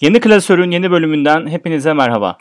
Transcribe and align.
Yeni 0.00 0.20
Klasör'ün 0.20 0.70
yeni 0.70 0.90
bölümünden 0.90 1.46
hepinize 1.46 1.92
merhaba. 1.92 2.38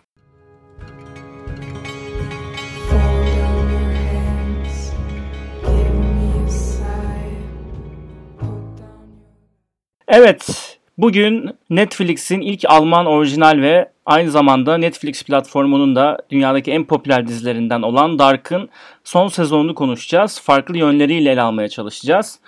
Evet, 10.07 10.77
bugün 10.97 11.49
Netflix'in 11.69 12.41
ilk 12.41 12.61
Alman 12.67 13.05
orijinal 13.05 13.61
ve 13.61 13.91
aynı 14.05 14.31
zamanda 14.31 14.77
Netflix 14.77 15.23
platformunun 15.23 15.95
da 15.95 16.17
dünyadaki 16.29 16.71
en 16.71 16.83
popüler 16.83 17.27
dizilerinden 17.27 17.81
olan 17.81 18.19
Dark'ın 18.19 18.69
son 19.03 19.27
sezonunu 19.27 19.75
konuşacağız. 19.75 20.41
Farklı 20.41 20.77
yönleriyle 20.77 21.31
ele 21.31 21.41
almaya 21.41 21.69
çalışacağız. 21.69 22.39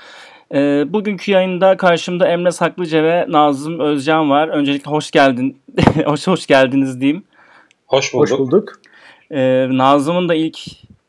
E, 0.54 0.84
bugünkü 0.94 1.32
yayında 1.32 1.78
karşımda 1.78 2.28
Emre 2.28 2.52
Saklıca 2.52 3.04
ve 3.04 3.26
Nazım 3.30 3.80
Özcan 3.80 4.30
var. 4.30 4.48
Öncelikle 4.48 4.92
hoş 4.92 5.12
geldin, 5.12 5.58
hoş 6.06 6.28
hoş 6.28 6.48
geldiniz 6.48 7.02
diyeyim. 7.02 7.24
Hoş 7.86 8.14
bulduk. 8.14 8.32
Hoş 8.32 8.40
bulduk. 8.40 8.82
E, 9.32 9.68
Nazım'ın 9.70 10.30
da 10.30 10.36
ilk 10.36 10.58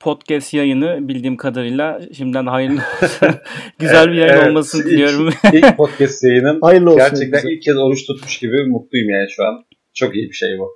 podcast 0.01 0.55
yayını 0.55 1.09
bildiğim 1.09 1.37
kadarıyla 1.37 2.01
şimdiden 2.17 2.47
hayırlı 2.47 2.81
olsun. 3.03 3.29
Güzel 3.79 4.09
bir 4.09 4.15
yayın 4.17 4.33
evet, 4.33 4.49
olmasını 4.49 4.83
ilk, 4.83 4.91
diliyorum. 4.91 5.33
İlk 5.53 5.77
podcast 5.77 6.25
yayının 6.25 6.61
hayırlı 6.61 6.91
olsun 6.91 6.99
gerçekten 6.99 7.39
bize. 7.39 7.53
ilk 7.53 7.63
kez 7.63 7.77
oruç 7.77 8.07
tutmuş 8.07 8.39
gibi 8.39 8.67
mutluyum 8.67 9.11
yani 9.11 9.31
şu 9.31 9.45
an. 9.45 9.65
Çok 9.95 10.17
iyi 10.17 10.29
bir 10.29 10.35
şey 10.35 10.49
bu. 10.59 10.75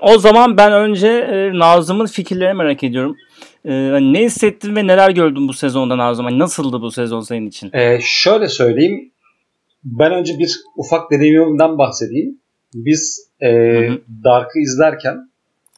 o 0.00 0.18
zaman 0.18 0.56
ben 0.56 0.72
önce 0.72 1.08
e, 1.08 1.58
Nazım'ın 1.58 2.06
fikirlerini 2.06 2.54
merak 2.54 2.84
ediyorum. 2.84 3.16
Ee, 3.64 3.88
hani 3.92 4.12
ne 4.12 4.22
hissettin 4.22 4.76
ve 4.76 4.86
neler 4.86 5.10
gördün 5.10 5.48
bu 5.48 5.52
sezondan 5.52 5.98
Nazım? 5.98 6.24
Hani 6.24 6.38
nasıldı 6.38 6.80
bu 6.80 6.90
sezon 6.90 7.20
senin 7.20 7.46
için? 7.46 7.70
Ee, 7.72 7.98
şöyle 8.02 8.48
söyleyeyim. 8.48 9.12
Ben 9.84 10.12
önce 10.12 10.38
bir 10.38 10.60
ufak 10.76 11.10
deneyimimden 11.10 11.78
bahsedeyim. 11.78 12.38
Biz 12.74 13.30
e, 13.42 13.48
Dark'ı 14.24 14.58
izlerken 14.58 15.28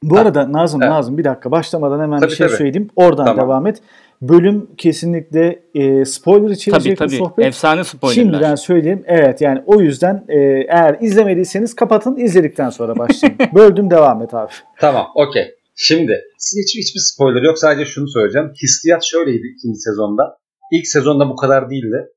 bu 0.02 0.18
arada 0.18 0.52
Nazım 0.52 0.82
evet. 0.82 0.92
Nazım 0.92 1.18
bir 1.18 1.24
dakika 1.24 1.50
başlamadan 1.50 2.00
hemen 2.00 2.20
tabii, 2.20 2.30
bir 2.30 2.36
şey 2.36 2.46
tabii. 2.46 2.56
söyleyeyim. 2.56 2.90
Oradan 2.96 3.26
tamam. 3.26 3.44
devam 3.44 3.66
et. 3.66 3.82
Bölüm 4.22 4.68
kesinlikle 4.76 5.62
e, 5.74 6.04
spoiler 6.04 6.50
içerecek 6.50 6.98
tabii, 6.98 7.08
tabii. 7.08 7.18
sohbet. 7.18 7.46
Efsane 7.46 7.84
spoilerler. 7.84 8.22
Şimdiden 8.22 8.54
söyleyeyim. 8.54 9.04
Evet 9.06 9.40
yani 9.40 9.62
o 9.66 9.80
yüzden 9.80 10.24
e, 10.28 10.38
eğer 10.68 10.96
izlemediyseniz 11.00 11.74
kapatın 11.74 12.16
izledikten 12.16 12.70
sonra 12.70 12.98
başlayın. 12.98 13.36
Böldüm 13.54 13.90
devam 13.90 14.22
et 14.22 14.34
abi. 14.34 14.52
Tamam 14.80 15.06
okey. 15.14 15.55
Şimdi 15.76 16.12
hiç, 16.56 16.76
hiçbir 16.76 17.00
spoiler 17.00 17.42
yok. 17.42 17.58
Sadece 17.58 17.84
şunu 17.84 18.08
söyleyeceğim. 18.08 18.52
Hissiyat 18.62 19.02
şöyleydi 19.04 19.46
ikinci 19.56 19.80
sezonda. 19.80 20.38
İlk 20.72 20.86
sezonda 20.86 21.28
bu 21.28 21.36
kadar 21.36 21.70
değildi. 21.70 22.08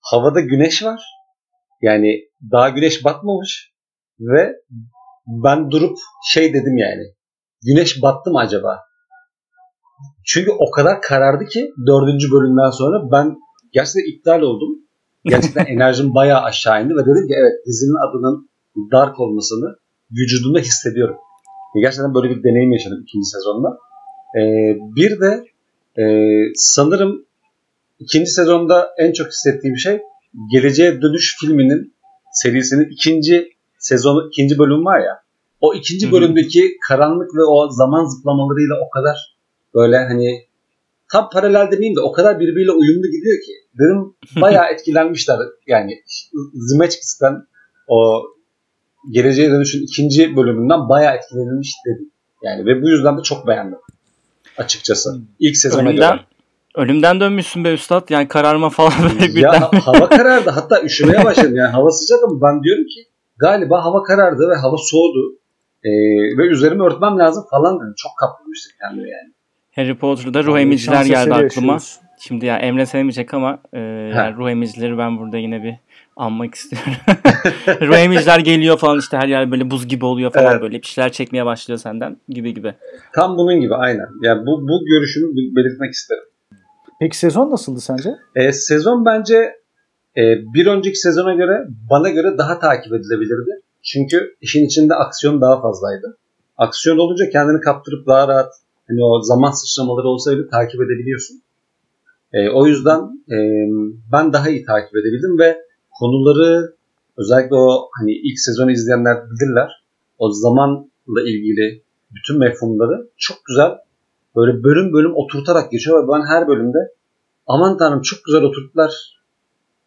Havada 0.00 0.40
güneş 0.40 0.84
var. 0.84 1.02
Yani 1.82 2.20
daha 2.52 2.68
güneş 2.68 3.04
batmamış. 3.04 3.72
Ve 4.20 4.52
ben 5.26 5.70
durup 5.70 5.98
şey 6.32 6.54
dedim 6.54 6.76
yani. 6.76 7.02
Güneş 7.62 8.02
battı 8.02 8.30
mı 8.30 8.38
acaba? 8.38 8.80
Çünkü 10.26 10.50
o 10.50 10.70
kadar 10.70 11.02
karardı 11.02 11.44
ki 11.44 11.70
dördüncü 11.86 12.32
bölümden 12.32 12.70
sonra 12.70 13.10
ben 13.12 13.36
gerçekten 13.72 14.12
iptal 14.12 14.40
oldum. 14.40 14.68
Gerçekten 15.24 15.66
enerjim 15.74 16.14
bayağı 16.14 16.42
aşağı 16.42 16.84
indi 16.84 16.94
ve 16.94 17.02
dedim 17.02 17.26
ki 17.28 17.34
evet 17.40 17.66
dizinin 17.66 18.08
adının 18.08 18.50
Dark 18.92 19.20
olmasını 19.20 19.76
vücudumda 20.10 20.58
hissediyorum. 20.58 21.16
Gerçekten 21.80 22.14
böyle 22.14 22.30
bir 22.30 22.42
deneyim 22.42 22.72
yaşadım 22.72 23.02
ikinci 23.02 23.28
sezonda. 23.28 23.78
Ee, 24.36 24.40
bir 24.96 25.20
de 25.20 25.44
e, 26.02 26.04
sanırım 26.54 27.24
ikinci 27.98 28.30
sezonda 28.30 28.90
en 28.98 29.12
çok 29.12 29.26
hissettiğim 29.26 29.76
şey 29.76 30.00
Geleceğe 30.52 31.02
Dönüş 31.02 31.36
filminin 31.40 31.94
serisinin 32.32 32.88
ikinci 32.90 33.48
sezonu, 33.78 34.28
ikinci 34.28 34.58
bölüm 34.58 34.84
var 34.84 34.98
ya. 34.98 35.20
O 35.60 35.74
ikinci 35.74 36.12
bölümdeki 36.12 36.76
karanlık 36.88 37.34
ve 37.34 37.44
o 37.44 37.70
zaman 37.70 38.04
zıplamalarıyla 38.04 38.74
o 38.86 38.90
kadar 38.90 39.36
böyle 39.74 39.96
hani 39.96 40.46
tam 41.12 41.30
paralel 41.30 41.70
demeyeyim 41.72 41.96
de 41.96 42.00
o 42.00 42.12
kadar 42.12 42.40
birbiriyle 42.40 42.70
uyumlu 42.70 43.06
gidiyor 43.06 43.40
ki. 43.46 43.52
Dedim 43.78 44.14
bayağı 44.42 44.66
etkilenmişler. 44.72 45.36
Yani 45.66 46.02
Zemeckis'ten 46.54 47.34
o 47.88 48.22
Geleceğe 49.10 49.50
Dönüş'ün 49.50 49.82
ikinci 49.82 50.36
bölümünden 50.36 50.88
bayağı 50.88 51.14
etkilenilmiş 51.14 51.72
dedim. 51.86 52.10
Yani 52.42 52.66
ve 52.66 52.82
bu 52.82 52.88
yüzden 52.88 53.18
de 53.18 53.22
çok 53.22 53.46
beğendim. 53.46 53.78
Açıkçası. 54.58 55.20
İlk 55.38 55.56
sezona 55.56 55.88
ölümden, 55.88 56.12
göre. 56.12 56.24
Ölümden 56.74 57.20
dönmüşsün 57.20 57.64
be 57.64 57.72
üstad. 57.72 58.10
Yani 58.10 58.28
kararma 58.28 58.70
falan 58.70 58.92
böyle 59.02 59.34
birden. 59.34 59.52
Ya 59.52 59.70
hava 59.86 60.08
karardı. 60.08 60.50
Hatta 60.50 60.82
üşümeye 60.82 61.24
başladım. 61.24 61.56
Yani 61.56 61.70
hava 61.70 61.90
sıcak 61.90 62.18
ama 62.24 62.40
ben 62.40 62.62
diyorum 62.62 62.84
ki 62.84 63.00
galiba 63.36 63.84
hava 63.84 64.02
karardı 64.02 64.48
ve 64.50 64.54
hava 64.56 64.76
soğudu. 64.78 65.38
Ee, 65.84 65.90
ve 66.38 66.46
üzerimi 66.46 66.82
örtmem 66.82 67.18
lazım 67.18 67.44
falan 67.50 67.80
dedim. 67.80 67.94
Çok 67.96 68.12
kaptırmıştık 68.20 68.72
kendimi 68.80 69.10
yani. 69.10 69.32
Harry 69.74 69.98
Potter'da 69.98 70.44
ruh 70.44 70.58
emiciler 70.58 71.04
geldi 71.04 71.34
aklıma. 71.34 71.72
Yaşıyoruz. 71.72 72.00
Şimdi 72.20 72.46
ya 72.46 72.56
Emre 72.56 72.86
sevmeyecek 72.86 73.34
ama 73.34 73.58
e, 73.72 73.80
yani 74.16 74.36
ruh 74.36 74.50
emicileri 74.50 74.98
ben 74.98 75.18
burada 75.18 75.38
yine 75.38 75.62
bir 75.62 75.74
anmak 76.16 76.54
istiyorum. 76.54 76.92
emiciler 77.94 78.38
geliyor 78.38 78.78
falan 78.78 78.98
işte 78.98 79.16
her 79.16 79.28
yer 79.28 79.50
böyle 79.50 79.70
buz 79.70 79.88
gibi 79.88 80.04
oluyor 80.04 80.30
falan 80.30 80.52
evet. 80.52 80.62
böyle 80.62 80.82
bir 80.82 80.86
şeyler 80.86 81.12
çekmeye 81.12 81.46
başlıyor 81.46 81.78
senden 81.78 82.16
gibi 82.28 82.54
gibi. 82.54 82.74
Tam 83.14 83.36
bunun 83.36 83.60
gibi 83.60 83.74
aynen. 83.74 84.06
Yani 84.22 84.46
bu, 84.46 84.68
bu 84.68 84.84
görüşümü 84.86 85.36
belirtmek 85.36 85.92
isterim. 85.92 86.24
Peki 87.00 87.18
sezon 87.18 87.50
nasıldı 87.50 87.80
sence? 87.80 88.14
E, 88.36 88.52
sezon 88.52 89.04
bence 89.04 89.36
e, 90.16 90.22
bir 90.54 90.66
önceki 90.66 90.96
sezona 90.96 91.34
göre 91.34 91.66
bana 91.90 92.10
göre 92.10 92.38
daha 92.38 92.58
takip 92.58 92.92
edilebilirdi. 92.92 93.50
Çünkü 93.82 94.36
işin 94.40 94.66
içinde 94.66 94.94
aksiyon 94.94 95.40
daha 95.40 95.60
fazlaydı. 95.60 96.18
Aksiyon 96.56 96.98
olunca 96.98 97.30
kendini 97.30 97.60
kaptırıp 97.60 98.06
daha 98.06 98.28
rahat 98.28 98.52
hani 98.88 99.04
o 99.04 99.22
zaman 99.22 99.50
sıçramaları 99.50 100.08
olsa 100.08 100.32
bile 100.32 100.48
takip 100.48 100.80
edebiliyorsun. 100.80 101.42
E, 102.32 102.50
o 102.50 102.66
yüzden 102.66 103.00
e, 103.30 103.36
ben 104.12 104.32
daha 104.32 104.48
iyi 104.48 104.64
takip 104.64 104.96
edebildim 104.96 105.38
ve 105.38 105.63
konuları 105.98 106.74
özellikle 107.16 107.56
o 107.56 107.88
hani 107.98 108.12
ilk 108.12 108.38
sezonu 108.38 108.70
izleyenler 108.70 109.16
bilirler. 109.16 109.70
O 110.18 110.30
zamanla 110.32 111.22
ilgili 111.26 111.82
bütün 112.14 112.38
mefhumları 112.38 113.08
çok 113.16 113.44
güzel 113.44 113.70
böyle 114.36 114.64
bölüm 114.64 114.92
bölüm 114.92 115.12
oturtarak 115.14 115.70
geçiyor 115.70 116.02
ve 116.02 116.08
ben 116.12 116.26
her 116.26 116.48
bölümde 116.48 116.78
aman 117.46 117.78
tanrım 117.78 118.02
çok 118.02 118.24
güzel 118.24 118.42
oturttular. 118.42 118.92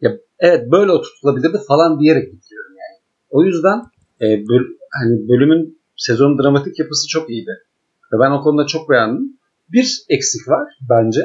Ya 0.01 0.17
evet 0.39 0.71
böyle 0.71 0.91
oturtulabilirdi 0.91 1.57
falan 1.67 1.99
diyerek 1.99 2.33
bitiriyorum 2.33 2.71
yani. 2.71 3.01
O 3.29 3.43
yüzden 3.43 3.77
e, 4.21 4.25
böl, 4.49 4.63
hani 5.01 5.29
bölümün 5.29 5.79
sezon 5.97 6.37
dramatik 6.37 6.79
yapısı 6.79 7.07
çok 7.07 7.29
iyiydi. 7.29 7.51
Ve 8.13 8.19
ben 8.19 8.31
o 8.31 8.41
konuda 8.41 8.65
çok 8.65 8.89
beğendim. 8.89 9.37
Bir 9.71 10.05
eksik 10.09 10.47
var 10.47 10.67
bence. 10.89 11.21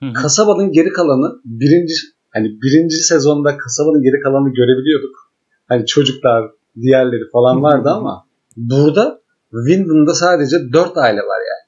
Hı 0.00 0.06
hı. 0.06 0.12
Kasabanın 0.12 0.72
geri 0.72 0.88
kalanı 0.88 1.40
birinci 1.44 1.94
hani 2.34 2.48
birinci 2.62 2.96
sezonda 2.96 3.58
kasabanın 3.58 4.02
geri 4.02 4.20
kalanını 4.20 4.52
görebiliyorduk. 4.54 5.16
Hani 5.68 5.86
çocuklar, 5.86 6.50
diğerleri 6.80 7.30
falan 7.32 7.62
vardı 7.62 7.88
ama 7.88 8.26
burada 8.56 9.20
Windham'da 9.66 10.14
sadece 10.14 10.56
dört 10.72 10.96
aile 10.96 11.20
var 11.20 11.40
yani. 11.50 11.64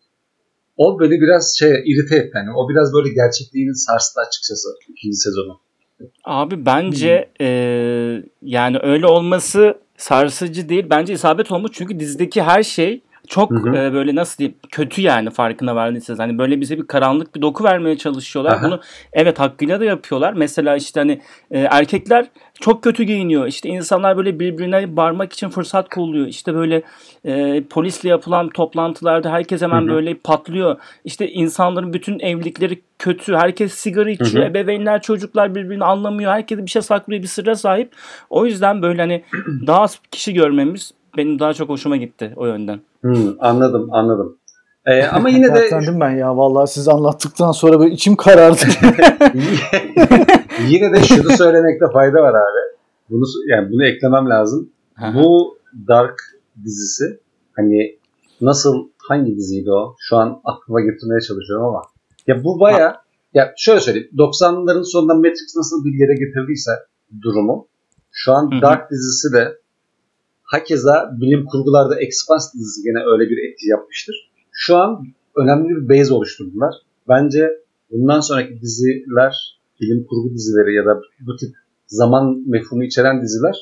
O 0.76 1.00
beni 1.00 1.20
biraz 1.20 1.56
şey 1.58 1.70
irite 1.70 2.16
etti. 2.16 2.32
Yani 2.34 2.50
o 2.56 2.68
biraz 2.68 2.92
böyle 2.94 3.14
gerçekliğini 3.14 3.74
sarstı 3.74 4.20
açıkçası 4.20 4.68
ikinci 4.88 5.16
sezonu. 5.16 5.60
Abi 6.24 6.66
bence 6.66 7.30
hmm. 7.38 7.46
e, 7.46 8.22
yani 8.42 8.78
öyle 8.82 9.06
olması 9.06 9.74
sarsıcı 9.96 10.68
değil. 10.68 10.86
Bence 10.90 11.12
isabet 11.12 11.52
olmuş 11.52 11.70
çünkü 11.74 12.00
dizideki 12.00 12.42
her 12.42 12.62
şey 12.62 13.02
çok 13.26 13.50
hı 13.50 13.54
hı. 13.54 13.76
E, 13.76 13.92
böyle 13.92 14.14
nasıl 14.14 14.38
diyeyim 14.38 14.58
kötü 14.70 15.02
yani 15.02 15.30
farkına 15.30 15.76
vardıysınız. 15.76 16.18
Hani 16.18 16.38
böyle 16.38 16.60
bize 16.60 16.78
bir 16.78 16.86
karanlık 16.86 17.34
bir 17.34 17.42
doku 17.42 17.64
vermeye 17.64 17.98
çalışıyorlar. 17.98 18.52
Aha. 18.52 18.66
Bunu 18.66 18.80
evet 19.12 19.40
hakkıyla 19.40 19.80
da 19.80 19.84
yapıyorlar. 19.84 20.32
Mesela 20.32 20.76
işte 20.76 21.00
hani 21.00 21.20
e, 21.50 21.58
erkekler 21.58 22.26
çok 22.60 22.82
kötü 22.82 23.04
giyiniyor. 23.04 23.46
İşte 23.46 23.68
insanlar 23.68 24.16
böyle 24.16 24.40
birbirine 24.40 24.96
bağırmak 24.96 25.32
için 25.32 25.48
fırsat 25.48 25.88
kolluyor. 25.88 26.26
İşte 26.26 26.54
böyle 26.54 26.82
e, 27.24 27.62
polisle 27.70 28.08
yapılan 28.08 28.48
toplantılarda 28.48 29.32
herkes 29.32 29.62
hemen 29.62 29.80
hı 29.80 29.84
hı. 29.84 29.88
böyle 29.88 30.14
patlıyor. 30.14 30.76
İşte 31.04 31.28
insanların 31.28 31.92
bütün 31.92 32.20
evlilikleri 32.20 32.82
kötü. 32.98 33.34
Herkes 33.34 33.74
sigara 33.74 34.10
içiyor. 34.10 34.44
Hı 34.44 34.46
hı. 34.46 34.50
Ebeveynler 34.50 35.02
çocuklar 35.02 35.54
birbirini 35.54 35.84
anlamıyor. 35.84 36.32
Herkes 36.32 36.58
bir 36.58 36.70
şey 36.70 36.82
saklıyor 36.82 37.22
bir 37.22 37.28
sırra 37.28 37.54
sahip. 37.54 37.92
O 38.30 38.46
yüzden 38.46 38.82
böyle 38.82 39.02
hani 39.02 39.22
daha 39.66 39.80
az 39.80 40.00
kişi 40.10 40.34
görmemiz 40.34 40.92
benim 41.16 41.38
daha 41.38 41.54
çok 41.54 41.68
hoşuma 41.68 41.96
gitti 41.96 42.32
o 42.36 42.46
yönden. 42.46 42.80
Hmm, 43.00 43.34
anladım 43.38 43.88
anladım. 43.92 44.38
Ee, 44.86 45.02
ama 45.02 45.28
yine 45.28 45.48
de... 45.48 45.54
Dertlendim 45.54 46.00
ben 46.00 46.10
ya 46.10 46.36
vallahi 46.36 46.70
siz 46.70 46.88
anlattıktan 46.88 47.52
sonra 47.52 47.80
böyle 47.80 47.94
içim 47.94 48.16
karardı. 48.16 48.60
yine 50.68 50.92
de 50.92 51.02
şunu 51.02 51.30
söylemekte 51.36 51.86
fayda 51.92 52.22
var 52.22 52.34
abi. 52.34 52.76
Bunu 53.10 53.24
yani 53.48 53.72
bunu 53.72 53.86
eklemem 53.86 54.30
lazım. 54.30 54.70
Bu 55.14 55.58
Dark 55.88 56.20
dizisi 56.64 57.04
hani 57.56 57.98
nasıl 58.40 58.88
hangi 59.08 59.36
diziydi 59.36 59.72
o? 59.72 59.94
Şu 59.98 60.16
an 60.16 60.40
aklıma 60.44 60.80
getirmeye 60.80 61.20
çalışıyorum 61.20 61.66
ama 61.66 61.82
ya 62.26 62.44
bu 62.44 62.60
baya 62.60 63.00
ya 63.34 63.54
şöyle 63.56 63.80
söyleyeyim 63.80 64.08
90'ların 64.18 64.84
sonunda 64.84 65.14
Matrix 65.14 65.56
nasıl 65.56 65.84
bir 65.84 65.92
yere 65.92 66.14
getirdiyse 66.14 66.70
durumu 67.22 67.68
Şu 68.10 68.32
an 68.32 68.50
Hı-hı. 68.52 68.62
Dark 68.62 68.90
dizisi 68.90 69.32
de 69.32 69.58
hakeza 70.46 70.94
bilim 71.20 71.44
kurgularda 71.44 72.00
Expanse 72.00 72.58
dizisi 72.58 72.82
gene 72.82 73.00
öyle 73.12 73.30
bir 73.30 73.38
etki 73.50 73.68
yapmıştır. 73.68 74.16
Şu 74.52 74.76
an 74.76 75.06
önemli 75.36 75.68
bir 75.68 75.88
base 75.88 76.14
oluşturdular. 76.14 76.74
Bence 77.08 77.50
bundan 77.90 78.20
sonraki 78.20 78.60
diziler, 78.60 79.34
bilim 79.80 80.06
kurgu 80.08 80.34
dizileri 80.34 80.74
ya 80.74 80.84
da 80.84 81.00
bu 81.20 81.36
tip 81.36 81.54
zaman 81.86 82.42
mefhumu 82.46 82.84
içeren 82.84 83.22
diziler 83.22 83.56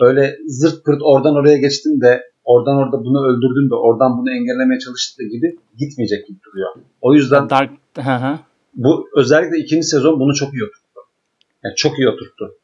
öyle 0.00 0.38
zırt 0.46 0.84
pırt 0.84 1.00
oradan 1.02 1.34
oraya 1.34 1.56
geçtin 1.56 2.00
de 2.00 2.22
oradan 2.44 2.76
orada 2.76 3.04
bunu 3.04 3.26
öldürdün 3.26 3.70
de 3.70 3.74
oradan 3.74 4.18
bunu 4.18 4.30
engellemeye 4.30 4.78
çalıştın 4.80 5.28
gibi 5.28 5.58
gitmeyecek 5.78 6.26
gibi 6.26 6.38
duruyor. 6.46 6.68
O 7.00 7.14
yüzden 7.14 7.50
Dark, 7.50 7.70
bu 8.74 9.08
özellikle 9.16 9.58
ikinci 9.58 9.86
sezon 9.86 10.20
bunu 10.20 10.34
çok 10.34 10.54
iyi 10.54 10.64
oturttu. 10.64 11.00
Yani 11.64 11.74
çok 11.76 11.98
iyi 11.98 12.08
oturttu. 12.08 12.54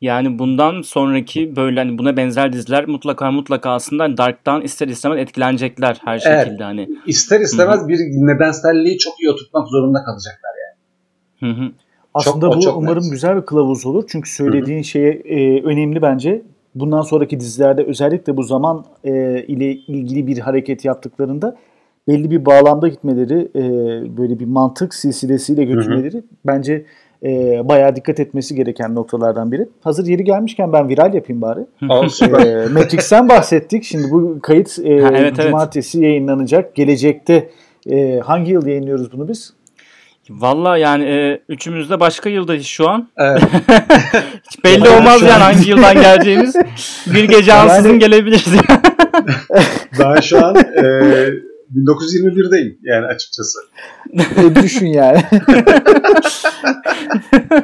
Yani 0.00 0.38
bundan 0.38 0.82
sonraki 0.82 1.56
böyle 1.56 1.80
hani 1.80 1.98
buna 1.98 2.16
benzer 2.16 2.52
diziler 2.52 2.86
mutlaka 2.86 3.30
mutlaka 3.30 3.70
aslında 3.70 4.16
Dark'tan 4.16 4.62
ister 4.62 4.88
istemez 4.88 5.18
etkilenecekler 5.18 6.00
her 6.04 6.18
şekilde 6.18 6.40
evet. 6.40 6.60
hani. 6.60 6.88
İster 7.06 7.40
istemez 7.40 7.80
Hı-hı. 7.80 7.88
bir 7.88 7.98
nedenselliği 7.98 8.98
çok 8.98 9.20
iyi 9.20 9.30
oturtmak 9.30 9.68
zorunda 9.68 10.04
kalacaklar 10.04 10.50
yani. 10.64 11.54
Hı 11.54 11.62
hı. 11.62 11.72
Aslında 12.14 12.46
çok, 12.46 12.56
bu 12.56 12.60
çok 12.60 12.76
umarım 12.76 13.04
net. 13.04 13.12
güzel 13.12 13.36
bir 13.36 13.42
kılavuz 13.42 13.86
olur. 13.86 14.04
Çünkü 14.08 14.30
söylediğin 14.30 14.78
Hı-hı. 14.78 14.84
şeye 14.84 15.10
e, 15.10 15.62
önemli 15.62 16.02
bence. 16.02 16.42
Bundan 16.74 17.02
sonraki 17.02 17.40
dizilerde 17.40 17.84
özellikle 17.84 18.36
bu 18.36 18.42
zaman 18.42 18.84
e, 19.04 19.42
ile 19.42 19.72
ilgili 19.72 20.26
bir 20.26 20.38
hareket 20.38 20.84
yaptıklarında 20.84 21.56
belli 22.08 22.30
bir 22.30 22.46
bağlamda 22.46 22.88
gitmeleri, 22.88 23.48
e, 23.56 23.62
böyle 24.16 24.38
bir 24.38 24.46
mantık 24.46 24.94
silsilesiyle 24.94 25.64
götürmeleri 25.64 26.14
Hı-hı. 26.14 26.24
bence 26.46 26.84
e, 27.22 27.60
bayağı 27.68 27.96
dikkat 27.96 28.20
etmesi 28.20 28.54
gereken 28.54 28.94
noktalardan 28.94 29.52
biri. 29.52 29.68
Hazır 29.80 30.06
yeri 30.06 30.24
gelmişken 30.24 30.72
ben 30.72 30.88
viral 30.88 31.14
yapayım 31.14 31.42
bari. 31.42 31.60
e, 32.46 32.68
Matrix'ten 32.68 33.28
bahsettik. 33.28 33.84
Şimdi 33.84 34.10
bu 34.10 34.38
kayıt 34.42 34.78
e, 34.84 35.00
ha, 35.00 35.10
evet, 35.14 35.36
cumartesi 35.36 35.98
evet. 35.98 36.08
yayınlanacak. 36.08 36.74
Gelecekte 36.74 37.50
e, 37.90 38.18
hangi 38.18 38.52
yıl 38.52 38.66
yayınlıyoruz 38.66 39.12
bunu 39.12 39.28
biz? 39.28 39.54
Valla 40.30 40.76
yani 40.76 41.04
e, 41.04 41.40
üçümüz 41.48 41.90
de 41.90 42.00
başka 42.00 42.28
yıldayız 42.28 42.66
şu 42.66 42.88
an. 42.88 43.08
Evet. 43.18 43.42
Hiç 44.50 44.64
belli 44.64 44.88
olmaz 44.88 45.22
yani 45.22 45.42
hangi 45.42 45.70
yıldan 45.70 45.94
geleceğimiz. 45.94 46.56
Bir 47.06 47.24
gece 47.24 47.52
ansızın 47.52 47.88
yani... 47.88 47.98
gelebiliriz. 47.98 48.52
ben 50.00 50.20
şu 50.20 50.46
an 50.46 50.56
e, 50.56 50.84
1921'deyim 51.74 52.78
yani 52.82 53.06
açıkçası. 53.06 53.58
e, 54.40 54.54
düşün 54.62 54.86
yani. 54.86 55.18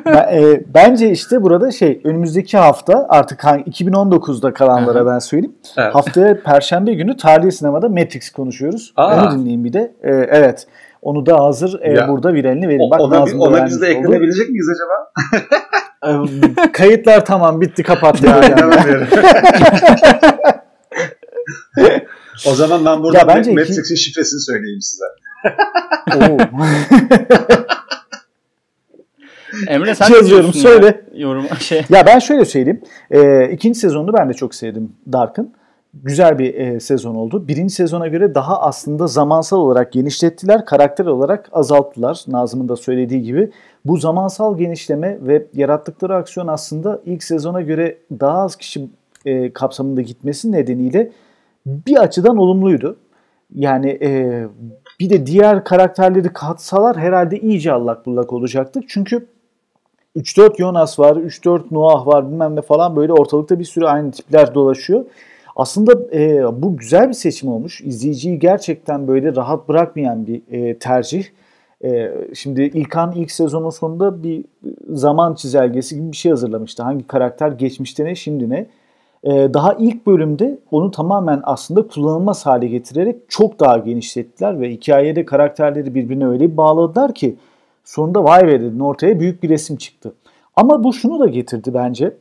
ben, 0.06 0.42
e, 0.42 0.62
bence 0.74 1.10
işte 1.10 1.42
burada 1.42 1.70
şey 1.70 2.00
önümüzdeki 2.04 2.58
hafta 2.58 3.06
artık 3.08 3.40
2019'da 3.40 4.52
kalanlara 4.52 5.06
ben 5.06 5.18
söyleyeyim. 5.18 5.56
Evet. 5.76 5.94
Haftaya 5.94 6.42
Perşembe 6.42 6.94
günü 6.94 7.16
tarihi 7.16 7.52
sinemada 7.52 7.88
Matrix 7.88 8.30
konuşuyoruz. 8.30 8.92
Aa. 8.96 9.24
Onu 9.24 9.38
dinleyin 9.38 9.64
bir 9.64 9.72
de. 9.72 9.94
E, 10.02 10.10
evet. 10.10 10.66
Onu 11.02 11.26
da 11.26 11.40
hazır 11.40 11.80
e, 11.80 12.08
burada 12.08 12.34
viralini 12.34 12.68
verin. 12.68 12.90
Bak, 12.90 13.00
ona, 13.00 13.22
ona 13.22 13.66
biz 13.66 13.82
de 13.82 13.86
eklenebilecek 13.86 14.50
miyiz 14.50 14.66
acaba? 14.74 15.10
E, 16.06 16.72
kayıtlar 16.72 17.24
tamam 17.24 17.60
bitti 17.60 17.82
kapattık. 17.82 18.30
Yani. 21.76 22.00
O 22.46 22.54
zaman 22.54 22.84
ben 22.84 23.02
burada 23.02 23.28
bence 23.28 23.52
Matrix'in 23.52 23.82
iki... 23.82 23.96
şifresini 23.96 24.40
söyleyeyim 24.40 24.80
size. 24.80 25.04
Emre 29.68 29.94
sen 29.94 30.14
yazıyorum 30.14 30.52
söyle. 30.52 31.00
Yorum 31.14 31.46
şey. 31.60 31.84
Ya 31.90 32.06
ben 32.06 32.18
şöyle 32.18 32.44
söyleyeyim. 32.44 32.80
E, 33.10 33.50
ikinci 33.52 33.78
sezonunu 33.78 34.12
ben 34.12 34.28
de 34.28 34.34
çok 34.34 34.54
sevdim 34.54 34.92
Dark'ın. 35.12 35.52
Güzel 35.94 36.38
bir 36.38 36.54
e, 36.54 36.80
sezon 36.80 37.14
oldu. 37.14 37.48
Birinci 37.48 37.74
sezona 37.74 38.08
göre 38.08 38.34
daha 38.34 38.60
aslında 38.60 39.06
zamansal 39.06 39.58
olarak 39.58 39.92
genişlettiler. 39.92 40.64
Karakter 40.64 41.06
olarak 41.06 41.48
azalttılar. 41.52 42.24
Nazım'ın 42.28 42.68
da 42.68 42.76
söylediği 42.76 43.22
gibi. 43.22 43.50
Bu 43.84 43.96
zamansal 43.96 44.58
genişleme 44.58 45.18
ve 45.20 45.46
yarattıkları 45.54 46.16
aksiyon 46.16 46.46
aslında 46.46 47.00
ilk 47.04 47.24
sezona 47.24 47.60
göre 47.60 47.98
daha 48.20 48.38
az 48.38 48.56
kişi 48.56 48.88
e, 49.24 49.52
kapsamında 49.52 50.00
gitmesi 50.00 50.52
nedeniyle 50.52 51.12
bir 51.66 51.96
açıdan 51.96 52.36
olumluydu. 52.36 52.96
Yani 53.54 53.98
e, 54.02 54.42
bir 55.00 55.10
de 55.10 55.26
diğer 55.26 55.64
karakterleri 55.64 56.32
katsalar 56.32 56.96
herhalde 56.96 57.40
iyice 57.40 57.72
allak 57.72 58.06
bullak 58.06 58.32
olacaktık. 58.32 58.84
Çünkü 58.88 59.26
3-4 60.16 60.56
Jonas 60.58 60.98
var, 60.98 61.16
3-4 61.16 61.62
Noah 61.70 62.06
var 62.06 62.30
bilmem 62.30 62.56
ne 62.56 62.62
falan 62.62 62.96
böyle 62.96 63.12
ortalıkta 63.12 63.58
bir 63.58 63.64
sürü 63.64 63.84
aynı 63.84 64.10
tipler 64.10 64.54
dolaşıyor. 64.54 65.04
Aslında 65.56 66.16
e, 66.16 66.44
bu 66.62 66.76
güzel 66.76 67.08
bir 67.08 67.14
seçim 67.14 67.48
olmuş. 67.48 67.80
İzleyiciyi 67.80 68.38
gerçekten 68.38 69.08
böyle 69.08 69.36
rahat 69.36 69.68
bırakmayan 69.68 70.26
bir 70.26 70.42
e, 70.50 70.78
tercih. 70.78 71.24
E, 71.84 72.12
şimdi 72.34 72.62
İlkan 72.62 73.12
ilk 73.12 73.30
sezonun 73.30 73.70
sonunda 73.70 74.22
bir 74.22 74.44
zaman 74.88 75.34
çizelgesi 75.34 75.94
gibi 75.96 76.12
bir 76.12 76.16
şey 76.16 76.30
hazırlamıştı. 76.30 76.82
Hangi 76.82 77.06
karakter 77.06 77.52
geçmişte 77.52 78.04
ne 78.04 78.14
şimdi 78.14 78.50
ne. 78.50 78.66
Ee, 79.24 79.54
daha 79.54 79.74
ilk 79.74 80.06
bölümde 80.06 80.58
onu 80.70 80.90
tamamen 80.90 81.40
aslında 81.44 81.88
kullanılmaz 81.88 82.46
hale 82.46 82.68
getirerek 82.68 83.16
çok 83.28 83.60
daha 83.60 83.78
genişlettiler 83.78 84.60
ve 84.60 84.70
hikayede 84.70 85.24
karakterleri 85.24 85.94
birbirine 85.94 86.26
öyle 86.26 86.52
bir 86.52 86.56
bağladılar 86.56 87.14
ki 87.14 87.36
sonunda 87.84 88.24
vay 88.24 88.46
be 88.46 88.60
dedin 88.60 88.80
ortaya 88.80 89.20
büyük 89.20 89.42
bir 89.42 89.48
resim 89.48 89.76
çıktı. 89.76 90.14
Ama 90.56 90.84
bu 90.84 90.92
şunu 90.92 91.20
da 91.20 91.26
getirdi 91.26 91.74
bence. 91.74 92.16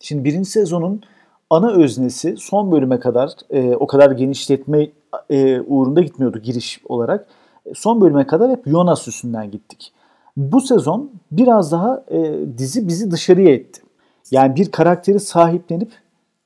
Şimdi 0.00 0.24
birinci 0.24 0.50
sezonun 0.50 1.02
ana 1.50 1.70
öznesi 1.70 2.36
son 2.36 2.72
bölüme 2.72 3.00
kadar 3.00 3.30
e, 3.50 3.76
o 3.76 3.86
kadar 3.86 4.10
genişletme 4.10 4.88
e, 5.30 5.60
uğrunda 5.60 6.00
gitmiyordu 6.00 6.38
giriş 6.38 6.80
olarak. 6.88 7.26
Son 7.74 8.00
bölüme 8.00 8.26
kadar 8.26 8.50
hep 8.50 8.66
Jonas 8.66 9.08
üstünden 9.08 9.50
gittik. 9.50 9.92
Bu 10.36 10.60
sezon 10.60 11.10
biraz 11.30 11.72
daha 11.72 12.04
e, 12.10 12.34
dizi 12.58 12.88
bizi 12.88 13.10
dışarıya 13.10 13.54
etti. 13.54 13.82
Yani 14.30 14.56
bir 14.56 14.70
karakteri 14.70 15.20
sahiplenip 15.20 15.90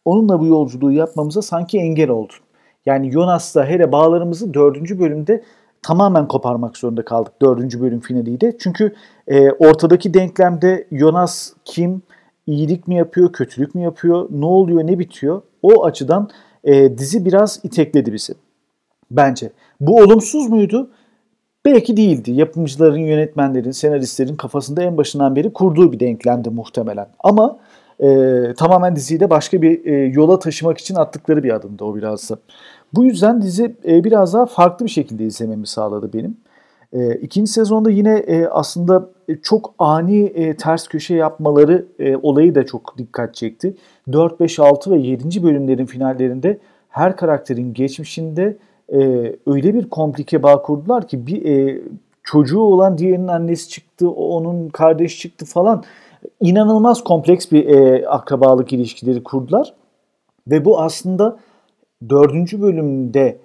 onunla 0.07 0.41
bu 0.41 0.47
yolculuğu 0.47 0.93
yapmamıza 0.93 1.43
sanki 1.43 1.79
engel 1.79 2.11
oldu. 2.11 2.33
Yani 2.87 3.13
Jonas'la 3.13 3.67
hele 3.67 3.93
bağlarımızı 3.93 4.55
dördüncü 4.55 4.99
bölümde 5.01 5.43
tamamen 5.83 6.29
koparmak 6.29 6.77
zorunda 6.77 7.05
kaldık 7.05 7.33
dördüncü 7.43 7.81
bölüm 7.81 8.01
finaliyle. 8.01 8.59
Çünkü 8.59 8.95
e, 9.29 9.51
ortadaki 9.51 10.15
denklemde 10.15 10.87
Jonas 10.93 11.53
kim, 11.65 12.03
iyilik 12.47 12.89
mi 12.89 12.97
yapıyor, 12.97 13.33
kötülük 13.33 13.75
mü 13.75 13.83
yapıyor, 13.83 14.29
ne 14.31 14.47
oluyor, 14.47 14.87
ne 14.87 14.99
bitiyor? 14.99 15.43
O 15.63 15.85
açıdan 15.85 16.31
e, 16.65 16.99
dizi 16.99 17.25
biraz 17.25 17.61
itekledi 17.63 18.13
bizi 18.13 18.35
bence. 19.11 19.51
Bu 19.81 19.97
olumsuz 19.97 20.49
muydu? 20.49 20.91
Belki 21.65 21.97
değildi. 21.97 22.31
Yapımcıların, 22.31 22.99
yönetmenlerin, 22.99 23.71
senaristlerin 23.71 24.37
kafasında 24.37 24.83
en 24.83 24.97
başından 24.97 25.37
beri 25.37 25.53
kurduğu 25.53 25.93
bir 25.93 26.01
denklemdi 26.01 26.51
muhtemelen. 26.51 27.09
Ama 27.19 27.59
e, 28.01 28.55
tamamen 28.57 28.97
diziyi 28.97 29.21
de 29.21 29.31
başka 29.31 29.63
bir 29.63 29.85
e, 29.85 30.07
yola 30.07 30.39
taşımak 30.39 30.79
için 30.79 30.95
attıkları 30.95 31.43
bir 31.43 31.55
adımdı 31.55 31.85
o 31.85 31.97
biraz 31.97 32.31
da. 32.31 32.39
Bu 32.95 33.05
yüzden 33.05 33.43
dizi 33.43 33.77
e, 33.89 34.05
biraz 34.05 34.35
daha 34.35 34.47
farklı 34.47 34.87
bir 34.87 34.91
şekilde 34.91 35.25
izlememi 35.25 35.67
sağladı 35.67 36.13
benim. 36.13 36.37
E, 36.93 37.15
ikinci 37.15 37.53
sezonda 37.53 37.91
yine 37.91 38.17
e, 38.17 38.47
aslında 38.47 39.09
e, 39.29 39.37
çok 39.37 39.75
ani 39.79 40.21
e, 40.23 40.57
ters 40.57 40.89
köşe 40.89 41.15
yapmaları 41.15 41.87
e, 41.99 42.17
olayı 42.17 42.55
da 42.55 42.67
çok 42.67 42.99
dikkat 42.99 43.35
çekti. 43.35 43.75
4, 44.13 44.41
5, 44.41 44.59
6 44.59 44.91
ve 44.91 44.99
7. 44.99 45.43
bölümlerin 45.43 45.87
finallerinde 45.87 46.59
her 46.89 47.17
karakterin 47.17 47.75
geçmişinde 47.75 48.57
e, 48.93 48.99
öyle 49.47 49.75
bir 49.75 49.91
komplike 49.91 50.43
bağ 50.43 50.63
kurdular 50.63 51.09
ki 51.09 51.27
bir 51.27 51.45
e, 51.45 51.83
çocuğu 52.23 52.61
olan 52.61 52.99
diğerinin 52.99 53.29
annesi 53.29 53.69
çıktı, 53.69 54.11
onun 54.11 54.69
kardeş 54.69 55.19
çıktı 55.19 55.47
falan 55.47 55.85
inanılmaz 56.41 57.05
kompleks 57.05 57.53
bir 57.53 57.69
e, 57.69 58.09
akrabalık 58.09 58.73
ilişkileri 58.73 59.23
kurdular. 59.23 59.75
Ve 60.49 60.65
bu 60.65 60.81
aslında 60.81 61.37
dördüncü 62.09 62.63
bölümde 62.63 63.39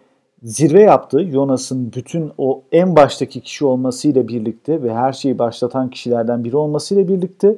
zirve 0.43 0.81
yaptı. 0.81 1.23
Jonas'ın 1.31 1.93
bütün 1.93 2.31
o 2.38 2.63
en 2.71 2.95
baştaki 2.95 3.41
kişi 3.41 3.65
olmasıyla 3.65 4.27
birlikte 4.27 4.83
ve 4.83 4.93
her 4.93 5.13
şeyi 5.13 5.39
başlatan 5.39 5.89
kişilerden 5.89 6.43
biri 6.43 6.57
olmasıyla 6.57 7.07
birlikte 7.07 7.55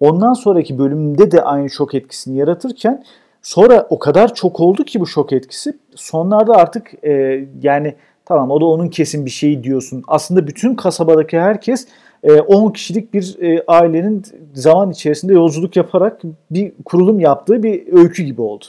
ondan 0.00 0.32
sonraki 0.32 0.78
bölümde 0.78 1.30
de 1.30 1.42
aynı 1.42 1.70
şok 1.70 1.94
etkisini 1.94 2.38
yaratırken 2.38 3.04
sonra 3.42 3.86
o 3.90 3.98
kadar 3.98 4.34
çok 4.34 4.60
oldu 4.60 4.84
ki 4.84 5.00
bu 5.00 5.06
şok 5.06 5.32
etkisi 5.32 5.78
sonlarda 5.94 6.52
artık 6.54 7.04
e, 7.04 7.44
yani 7.62 7.94
tamam 8.24 8.50
o 8.50 8.60
da 8.60 8.64
onun 8.64 8.88
kesin 8.88 9.26
bir 9.26 9.30
şeyi 9.30 9.64
diyorsun. 9.64 10.02
Aslında 10.08 10.46
bütün 10.46 10.74
kasabadaki 10.74 11.38
herkes 11.40 11.86
10 12.22 12.70
e, 12.70 12.72
kişilik 12.72 13.14
bir 13.14 13.36
e, 13.40 13.64
ailenin 13.66 14.22
zaman 14.54 14.90
içerisinde 14.90 15.32
yolculuk 15.32 15.76
yaparak 15.76 16.20
bir 16.50 16.72
kurulum 16.84 17.20
yaptığı 17.20 17.62
bir 17.62 17.92
öykü 17.92 18.22
gibi 18.22 18.42
oldu. 18.42 18.64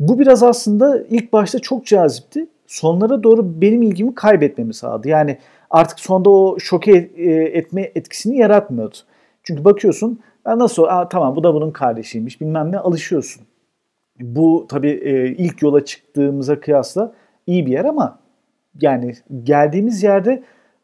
Bu 0.00 0.18
biraz 0.18 0.42
aslında 0.42 1.02
ilk 1.10 1.32
başta 1.32 1.58
çok 1.58 1.86
cazipti. 1.86 2.46
Sonlara 2.66 3.22
doğru 3.22 3.60
benim 3.60 3.82
ilgimi 3.82 4.14
kaybetmemi 4.14 4.74
sağladı. 4.74 5.08
Yani 5.08 5.38
artık 5.70 6.00
sonda 6.00 6.30
o 6.30 6.58
şoke 6.58 7.10
e, 7.16 7.30
etme 7.32 7.92
etkisini 7.94 8.36
yaratmıyordu. 8.36 8.96
Çünkü 9.42 9.64
bakıyorsun 9.64 10.20
nasıl? 10.46 10.84
Aa, 10.84 11.08
tamam 11.08 11.36
bu 11.36 11.44
da 11.44 11.54
bunun 11.54 11.70
kardeşiymiş 11.70 12.40
bilmem 12.40 12.72
ne 12.72 12.78
alışıyorsun. 12.78 13.42
Bu 14.20 14.66
tabii 14.68 14.90
e, 14.90 15.26
ilk 15.26 15.62
yola 15.62 15.84
çıktığımıza 15.84 16.60
kıyasla 16.60 17.12
iyi 17.46 17.66
bir 17.66 17.72
yer 17.72 17.84
ama 17.84 18.18
yani 18.80 19.14
geldiğimiz 19.44 20.02
yerde 20.02 20.42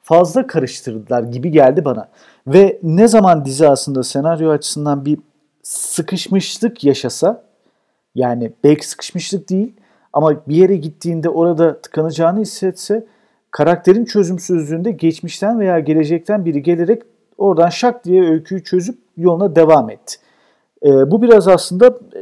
fazla 0.09 0.47
karıştırdılar 0.47 1.23
gibi 1.23 1.51
geldi 1.51 1.85
bana. 1.85 2.09
Ve 2.47 2.79
ne 2.83 3.09
zaman 3.09 3.45
dizi 3.45 3.69
aslında 3.69 4.03
senaryo 4.03 4.51
açısından 4.51 5.05
bir 5.05 5.19
sıkışmışlık 5.63 6.85
yaşasa 6.85 7.45
yani 8.15 8.53
belki 8.65 8.89
sıkışmışlık 8.89 9.51
değil 9.51 9.73
ama 10.13 10.47
bir 10.49 10.57
yere 10.57 10.77
gittiğinde 10.77 11.29
orada 11.29 11.81
tıkanacağını 11.81 12.41
hissetse 12.41 13.07
karakterin 13.51 14.05
çözümsüzlüğünde 14.05 14.91
geçmişten 14.91 15.61
veya 15.61 15.81
gelecekten 15.81 16.45
biri 16.45 16.63
gelerek 16.63 17.03
oradan 17.39 17.69
şak 17.69 18.05
diye 18.05 18.23
öyküyü 18.31 18.65
çözüp 18.65 18.99
yoluna 19.17 19.57
devam 19.57 19.91
etti. 19.91 20.17
E, 20.85 20.89
bu 20.89 21.23
biraz 21.23 21.49
aslında 21.49 21.87
e, 21.87 22.21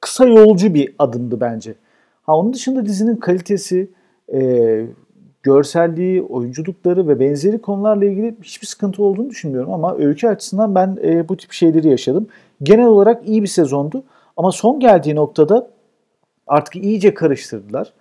kısa 0.00 0.26
yolcu 0.26 0.74
bir 0.74 0.94
adımdı 0.98 1.40
bence. 1.40 1.74
Ha 2.22 2.36
onun 2.36 2.52
dışında 2.52 2.86
dizinin 2.86 3.16
kalitesi, 3.16 3.90
e, 4.34 4.40
görselliği, 5.46 6.22
oyunculukları 6.22 7.08
ve 7.08 7.20
benzeri 7.20 7.58
konularla 7.58 8.04
ilgili 8.04 8.36
hiçbir 8.42 8.66
sıkıntı 8.66 9.02
olduğunu 9.02 9.30
düşünmüyorum 9.30 9.72
ama 9.72 9.96
öykü 9.96 10.28
açısından 10.28 10.74
ben 10.74 10.98
e, 11.04 11.28
bu 11.28 11.36
tip 11.36 11.52
şeyleri 11.52 11.88
yaşadım. 11.88 12.26
Genel 12.62 12.86
olarak 12.86 13.28
iyi 13.28 13.42
bir 13.42 13.48
sezondu 13.48 14.04
ama 14.36 14.52
son 14.52 14.80
geldiği 14.80 15.14
noktada 15.14 15.70
artık 16.46 16.76
iyice 16.76 17.14
karıştırdılar. 17.14 17.92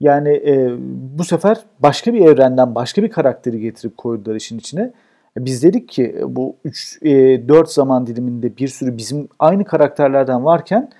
Yani 0.00 0.28
e, 0.28 0.76
bu 1.18 1.24
sefer 1.24 1.60
başka 1.80 2.14
bir 2.14 2.20
evrenden 2.20 2.74
başka 2.74 3.02
bir 3.02 3.10
karakteri 3.10 3.60
getirip 3.60 3.96
koydular 3.96 4.34
işin 4.34 4.58
içine. 4.58 4.92
Biz 5.38 5.62
dedik 5.62 5.88
ki 5.88 6.16
bu 6.26 6.56
3 6.64 6.98
e, 7.02 7.48
4 7.48 7.70
zaman 7.70 8.06
diliminde 8.06 8.56
bir 8.56 8.68
sürü 8.68 8.96
bizim 8.96 9.28
aynı 9.38 9.64
karakterlerden 9.64 10.44
varken 10.44 10.90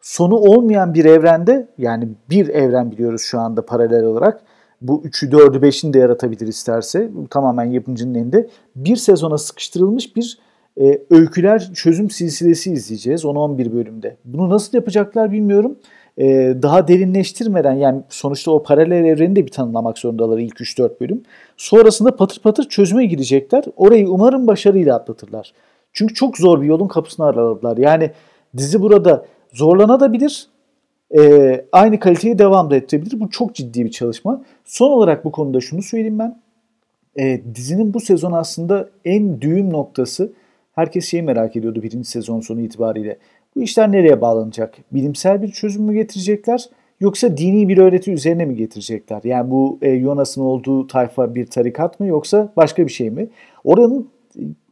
sonu 0.00 0.34
olmayan 0.34 0.94
bir 0.94 1.04
evrende 1.04 1.68
yani 1.78 2.08
bir 2.30 2.48
evren 2.48 2.90
biliyoruz 2.90 3.22
şu 3.22 3.40
anda 3.40 3.66
paralel 3.66 4.04
olarak. 4.04 4.42
Bu 4.82 5.02
3'ü 5.02 5.30
4'ü 5.30 5.58
5'ini 5.58 5.92
de 5.92 5.98
yaratabilir 5.98 6.46
isterse. 6.46 7.10
Tamamen 7.30 7.64
yapımcının 7.64 8.14
elinde. 8.14 8.48
Bir 8.76 8.96
sezona 8.96 9.38
sıkıştırılmış 9.38 10.16
bir 10.16 10.38
e, 10.80 11.02
öyküler 11.10 11.70
çözüm 11.74 12.10
silsilesi 12.10 12.72
izleyeceğiz 12.72 13.24
10-11 13.24 13.72
bölümde. 13.72 14.16
Bunu 14.24 14.50
nasıl 14.50 14.78
yapacaklar 14.78 15.32
bilmiyorum. 15.32 15.76
E, 16.18 16.24
daha 16.62 16.88
derinleştirmeden 16.88 17.72
yani 17.72 18.02
sonuçta 18.08 18.50
o 18.50 18.62
paralel 18.62 19.04
evreni 19.04 19.36
de 19.36 19.46
bir 19.46 19.50
tanımlamak 19.50 19.98
zorundalar 19.98 20.38
ilk 20.38 20.60
3-4 20.60 21.00
bölüm. 21.00 21.22
Sonrasında 21.56 22.16
patır 22.16 22.40
patır 22.42 22.68
çözüme 22.68 23.06
girecekler. 23.06 23.64
Orayı 23.76 24.08
umarım 24.08 24.46
başarıyla 24.46 24.96
atlatırlar. 24.96 25.52
Çünkü 25.92 26.14
çok 26.14 26.38
zor 26.38 26.62
bir 26.62 26.66
yolun 26.66 26.88
kapısını 26.88 27.26
araladılar. 27.26 27.76
Yani 27.76 28.10
dizi 28.56 28.82
burada 28.82 29.26
zorlanabilir. 29.52 30.46
E, 31.18 31.64
aynı 31.72 32.00
kaliteyi 32.00 32.38
devam 32.38 32.70
da 32.70 32.76
ettirebilir. 32.76 33.20
Bu 33.20 33.30
çok 33.30 33.54
ciddi 33.54 33.84
bir 33.84 33.90
çalışma. 33.90 34.42
Son 34.64 34.90
olarak 34.90 35.24
bu 35.24 35.32
konuda 35.32 35.60
şunu 35.60 35.82
söyleyeyim 35.82 36.18
ben. 36.18 36.40
E, 37.18 37.40
dizinin 37.54 37.94
bu 37.94 38.00
sezon 38.00 38.32
aslında 38.32 38.88
en 39.04 39.40
düğüm 39.40 39.72
noktası 39.72 40.32
herkes 40.74 41.06
şeyi 41.06 41.22
merak 41.22 41.56
ediyordu 41.56 41.82
birinci 41.82 42.08
sezon 42.08 42.40
sonu 42.40 42.60
itibariyle. 42.60 43.18
Bu 43.56 43.62
işler 43.62 43.92
nereye 43.92 44.20
bağlanacak? 44.20 44.74
Bilimsel 44.92 45.42
bir 45.42 45.48
çözüm 45.48 45.82
mü 45.82 45.94
getirecekler 45.94 46.68
yoksa 47.00 47.36
dini 47.36 47.68
bir 47.68 47.78
öğreti 47.78 48.12
üzerine 48.12 48.44
mi 48.44 48.56
getirecekler? 48.56 49.20
Yani 49.24 49.50
bu 49.50 49.78
e, 49.82 49.90
Yonas'ın 49.90 50.42
olduğu 50.42 50.86
tayfa 50.86 51.34
bir 51.34 51.46
tarikat 51.46 52.00
mı 52.00 52.06
yoksa 52.06 52.52
başka 52.56 52.86
bir 52.86 52.92
şey 52.92 53.10
mi? 53.10 53.28
Oranın 53.64 54.08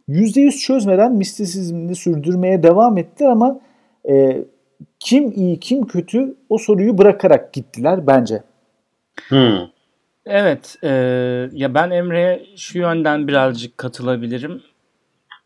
%100 0.08 0.58
çözmeden 0.58 1.12
mistisizmini 1.12 1.94
sürdürmeye 1.94 2.62
devam 2.62 2.98
ettiler 2.98 3.28
ama 3.28 3.60
e, 4.08 4.44
kim 5.00 5.32
iyi 5.32 5.60
kim 5.60 5.86
kötü 5.86 6.34
o 6.48 6.58
soruyu 6.58 6.98
bırakarak 6.98 7.52
gittiler 7.52 8.06
bence. 8.06 8.42
Hmm. 9.28 9.58
Evet, 10.26 10.76
e, 10.82 10.88
ya 11.52 11.74
ben 11.74 11.90
Emre'ye 11.90 12.46
şu 12.56 12.78
yönden 12.78 13.28
birazcık 13.28 13.78
katılabilirim. 13.78 14.62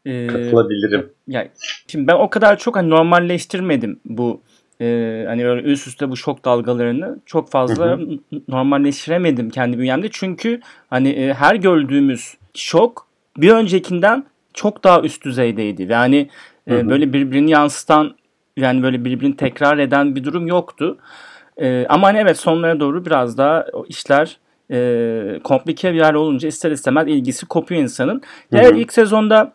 E, 0.06 0.26
katılabilirim. 0.26 1.12
Ya 1.28 1.48
şimdi 1.86 2.06
ben 2.06 2.14
o 2.14 2.30
kadar 2.30 2.58
çok 2.58 2.76
hani 2.76 2.90
normalleştirmedim 2.90 4.00
bu 4.04 4.40
e, 4.80 5.24
hani 5.28 5.46
öyle 5.46 5.62
üst 5.62 5.86
üste 5.86 6.10
bu 6.10 6.16
şok 6.16 6.44
dalgalarını 6.44 7.18
çok 7.26 7.50
fazla 7.50 7.86
hı 7.86 7.92
hı. 7.92 8.40
normalleştiremedim 8.48 9.50
kendi 9.50 9.78
bünyemde 9.78 10.08
çünkü 10.10 10.60
hani 10.90 11.08
e, 11.08 11.34
her 11.34 11.54
gördüğümüz 11.54 12.34
şok 12.54 13.06
bir 13.36 13.50
öncekinden 13.50 14.24
çok 14.54 14.84
daha 14.84 15.00
üst 15.00 15.24
düzeydeydi 15.24 15.88
ve 15.88 15.94
hani 15.94 16.28
e, 16.70 16.88
böyle 16.88 17.12
birbirini 17.12 17.50
yansıtan 17.50 18.16
yani 18.56 18.82
böyle 18.82 19.04
birbirini 19.04 19.36
tekrar 19.36 19.78
eden 19.78 20.16
bir 20.16 20.24
durum 20.24 20.46
yoktu. 20.46 20.98
E, 21.56 21.86
ama 21.88 22.06
hani 22.06 22.18
evet 22.18 22.38
sonlara 22.38 22.80
doğru 22.80 23.06
biraz 23.06 23.38
daha 23.38 23.66
o 23.72 23.86
işler 23.88 24.38
e, 24.70 25.40
komplike 25.44 25.92
bir 25.92 25.98
yer 25.98 26.14
olunca 26.14 26.48
ister 26.48 26.70
istemez 26.70 27.08
ilgisi 27.08 27.46
kopuyor 27.46 27.82
insanın. 27.82 28.22
Hı 28.50 28.58
hı. 28.58 28.76
ilk 28.76 28.92
sezonda 28.92 29.52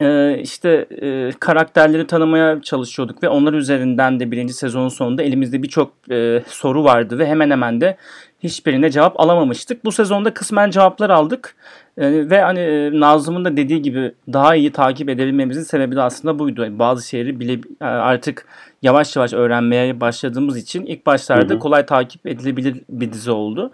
e, 0.00 0.38
işte 0.42 0.86
e, 1.02 1.30
karakterleri 1.40 2.06
tanımaya 2.06 2.62
çalışıyorduk 2.62 3.22
ve 3.22 3.28
onlar 3.28 3.52
üzerinden 3.52 4.20
de 4.20 4.30
birinci 4.30 4.54
sezonun 4.54 4.88
sonunda 4.88 5.22
elimizde 5.22 5.62
birçok 5.62 5.92
e, 6.10 6.42
soru 6.46 6.84
vardı 6.84 7.18
ve 7.18 7.26
hemen 7.26 7.50
hemen 7.50 7.80
de 7.80 7.96
hiçbirine 8.42 8.90
cevap 8.90 9.20
alamamıştık. 9.20 9.84
Bu 9.84 9.92
sezonda 9.92 10.34
kısmen 10.34 10.70
cevaplar 10.70 11.10
aldık 11.10 11.56
ve 12.00 12.40
hani 12.40 12.60
e, 12.60 13.00
Nazım'ın 13.00 13.44
da 13.44 13.56
dediği 13.56 13.82
gibi 13.82 14.12
daha 14.32 14.54
iyi 14.54 14.72
takip 14.72 15.08
edebilmemizin 15.08 15.62
sebebi 15.62 15.96
de 15.96 16.02
aslında 16.02 16.38
buydu. 16.38 16.66
Bazı 16.70 17.08
şeyleri 17.08 17.40
bile 17.40 17.52
e, 17.80 17.84
artık 17.84 18.46
yavaş 18.82 19.16
yavaş 19.16 19.32
öğrenmeye 19.32 20.00
başladığımız 20.00 20.56
için 20.56 20.86
ilk 20.86 21.06
başlarda 21.06 21.52
hı 21.52 21.56
hı. 21.56 21.58
kolay 21.58 21.86
takip 21.86 22.26
edilebilir 22.26 22.82
bir 22.88 23.12
dizi 23.12 23.30
oldu. 23.30 23.70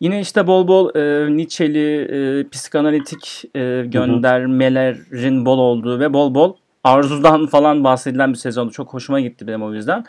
Yine 0.00 0.20
işte 0.20 0.46
bol 0.46 0.68
bol 0.68 0.94
e, 0.94 1.36
Nietzsche'li 1.36 2.00
e, 2.40 2.48
psikanalitik 2.48 3.44
e, 3.54 3.84
göndermelerin 3.86 5.46
bol 5.46 5.58
olduğu 5.58 6.00
ve 6.00 6.12
bol 6.12 6.34
bol 6.34 6.54
arzudan 6.84 7.46
falan 7.50 7.84
bahsedilen 7.84 8.32
bir 8.32 8.38
sezondu. 8.38 8.72
Çok 8.72 8.94
hoşuma 8.94 9.20
gitti 9.20 9.46
benim 9.46 9.62
o 9.62 9.74
yüzden. 9.74 10.04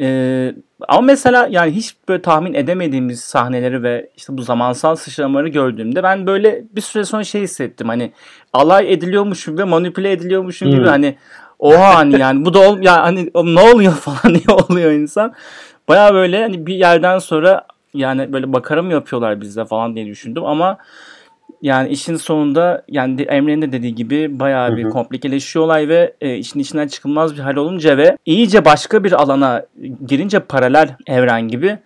Ee, 0.00 0.54
ama 0.88 1.00
mesela 1.00 1.48
yani 1.50 1.70
hiç 1.70 1.96
böyle 2.08 2.22
tahmin 2.22 2.54
edemediğimiz 2.54 3.20
sahneleri 3.20 3.82
ve 3.82 4.10
işte 4.16 4.36
bu 4.36 4.42
zamansal 4.42 4.96
sıçramaları 4.96 5.48
gördüğümde 5.48 6.02
ben 6.02 6.26
böyle 6.26 6.64
bir 6.72 6.80
süre 6.80 7.04
sonra 7.04 7.24
şey 7.24 7.42
hissettim 7.42 7.88
hani 7.88 8.12
alay 8.52 8.92
ediliyormuşum 8.92 9.58
ve 9.58 9.64
manipüle 9.64 10.12
ediliyormuşum 10.12 10.68
hmm. 10.68 10.76
gibi 10.76 10.86
hani 10.86 11.16
oha 11.58 11.94
hani 11.94 12.20
yani 12.20 12.44
bu 12.44 12.54
da 12.54 12.58
ol 12.58 12.82
ya 12.82 13.02
hani 13.02 13.30
ne 13.34 13.60
oluyor 13.60 13.92
falan 14.00 14.34
diye 14.34 14.56
oluyor 14.56 14.92
insan. 14.92 15.34
Baya 15.88 16.14
böyle 16.14 16.42
hani 16.42 16.66
bir 16.66 16.74
yerden 16.74 17.18
sonra 17.18 17.66
yani 17.94 18.32
böyle 18.32 18.52
bakarım 18.52 18.86
mı 18.86 18.92
yapıyorlar 18.92 19.40
bizde 19.40 19.64
falan 19.64 19.96
diye 19.96 20.06
düşündüm 20.06 20.44
ama 20.44 20.78
yani 21.62 21.88
işin 21.88 22.16
sonunda 22.16 22.84
yani 22.88 23.22
Emre'nin 23.22 23.62
de 23.62 23.72
dediği 23.72 23.94
gibi 23.94 24.40
bayağı 24.40 24.76
bir 24.76 24.84
komplikeleşiyor 24.84 25.64
olay 25.64 25.88
ve 25.88 26.14
e, 26.20 26.36
işin 26.36 26.60
içinden 26.60 26.88
çıkılmaz 26.88 27.34
bir 27.34 27.40
hal 27.40 27.56
olunca 27.56 27.96
ve 27.96 28.18
iyice 28.26 28.64
başka 28.64 29.04
bir 29.04 29.12
alana 29.12 29.66
girince 30.06 30.40
paralel 30.40 30.96
evren 31.06 31.48
gibi 31.48 31.78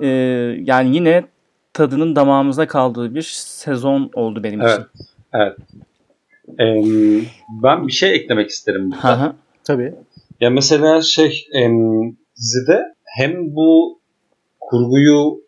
e, 0.00 0.06
yani 0.64 0.94
yine 0.94 1.24
tadının 1.72 2.16
damağımıza 2.16 2.66
kaldığı 2.66 3.14
bir 3.14 3.22
sezon 3.36 4.10
oldu 4.14 4.42
benim 4.42 4.60
evet, 4.60 4.72
için. 4.72 4.84
Evet. 5.34 5.56
Ee, 6.60 7.26
ben 7.62 7.86
bir 7.86 7.92
şey 7.92 8.14
eklemek 8.14 8.50
isterim. 8.50 8.90
Burada. 8.90 9.36
Tabii. 9.64 9.94
Ya 10.40 10.50
mesela 10.50 11.02
şey 11.02 11.46
em, 11.52 11.76
dizide 12.36 12.82
hem 13.18 13.54
bu 13.54 14.00
kurguyu 14.60 15.40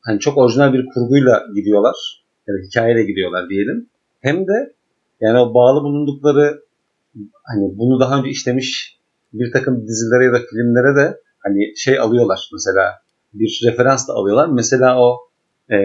hani 0.00 0.20
çok 0.20 0.38
orijinal 0.38 0.72
bir 0.72 0.86
kurguyla 0.94 1.42
gidiyorlar 1.54 2.19
ya 2.46 2.54
hikayeyle 2.66 3.02
gidiyorlar 3.02 3.48
diyelim. 3.48 3.86
Hem 4.20 4.46
de 4.46 4.74
yani 5.20 5.38
o 5.38 5.54
bağlı 5.54 5.82
bulundukları 5.82 6.62
hani 7.42 7.78
bunu 7.78 8.00
daha 8.00 8.18
önce 8.18 8.30
işlemiş 8.30 8.98
bir 9.32 9.52
takım 9.52 9.86
dizilere 9.86 10.24
ya 10.24 10.32
da 10.32 10.38
filmlere 10.50 10.96
de 10.96 11.20
hani 11.38 11.76
şey 11.76 11.98
alıyorlar 11.98 12.50
mesela 12.52 13.00
bir 13.34 13.60
referans 13.66 14.08
da 14.08 14.12
alıyorlar. 14.12 14.48
Mesela 14.48 15.00
o 15.00 15.18
e, 15.70 15.76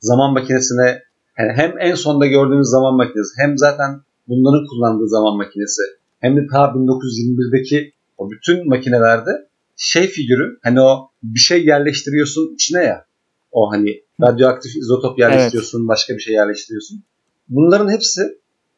zaman 0.00 0.32
makinesine 0.32 1.02
yani 1.38 1.52
hem 1.54 1.78
en 1.80 1.94
sonda 1.94 2.26
gördüğümüz 2.26 2.68
zaman 2.68 2.94
makinesi 2.96 3.32
hem 3.38 3.58
zaten 3.58 4.00
bunların 4.28 4.66
kullandığı 4.66 5.08
zaman 5.08 5.36
makinesi 5.36 5.82
hem 6.20 6.36
de 6.36 6.46
ta 6.52 6.64
1921'deki 6.64 7.92
o 8.18 8.30
bütün 8.30 8.68
makinelerde 8.68 9.30
şey 9.76 10.06
figürü 10.06 10.58
hani 10.62 10.80
o 10.80 11.10
bir 11.22 11.40
şey 11.40 11.66
yerleştiriyorsun 11.66 12.54
içine 12.54 12.84
ya 12.84 13.04
o 13.52 13.72
hani 13.72 14.02
radyoaktif 14.22 14.76
izotop 14.76 15.18
yerleştiriyorsun, 15.18 15.78
evet. 15.78 15.88
başka 15.88 16.14
bir 16.14 16.20
şey 16.20 16.34
yerleştiriyorsun. 16.34 17.02
Bunların 17.48 17.90
hepsi 17.90 18.22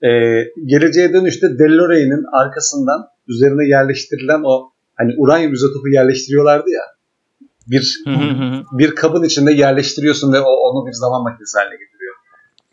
e, 0.03 0.11
geleceğe 0.67 1.13
dönüşte 1.13 1.59
DeLorean'in 1.59 2.25
arkasından 2.33 3.09
üzerine 3.29 3.69
yerleştirilen 3.69 4.43
o 4.45 4.71
hani 4.95 5.15
uranyum 5.19 5.53
izotopu 5.53 5.89
yerleştiriyorlardı 5.89 6.71
ya. 6.71 6.83
Bir 7.67 8.03
bir 8.79 8.95
kabın 8.95 9.23
içinde 9.23 9.53
yerleştiriyorsun 9.53 10.33
ve 10.33 10.41
o 10.41 10.51
onu 10.51 10.87
bir 10.87 10.93
zaman 10.93 11.23
makinesi 11.23 11.59
haline 11.59 11.75
getiriyor. 11.75 12.15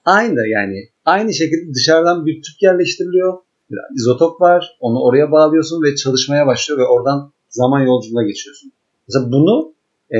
Aynı 0.05 0.47
yani. 0.47 0.89
Aynı 1.05 1.33
şekilde 1.33 1.73
dışarıdan 1.73 2.25
bir 2.25 2.33
tüp 2.33 2.61
yerleştiriliyor 2.61 3.37
bir 3.71 3.77
izotop 3.95 4.41
var. 4.41 4.77
Onu 4.79 4.99
oraya 4.99 5.31
bağlıyorsun 5.31 5.83
ve 5.83 5.95
çalışmaya 5.95 6.47
başlıyor 6.47 6.79
ve 6.79 6.85
oradan 6.85 7.31
zaman 7.49 7.79
yolculuğuna 7.79 8.23
geçiyorsun. 8.23 8.71
Mesela 9.07 9.31
bunu 9.31 9.73
e, 10.11 10.19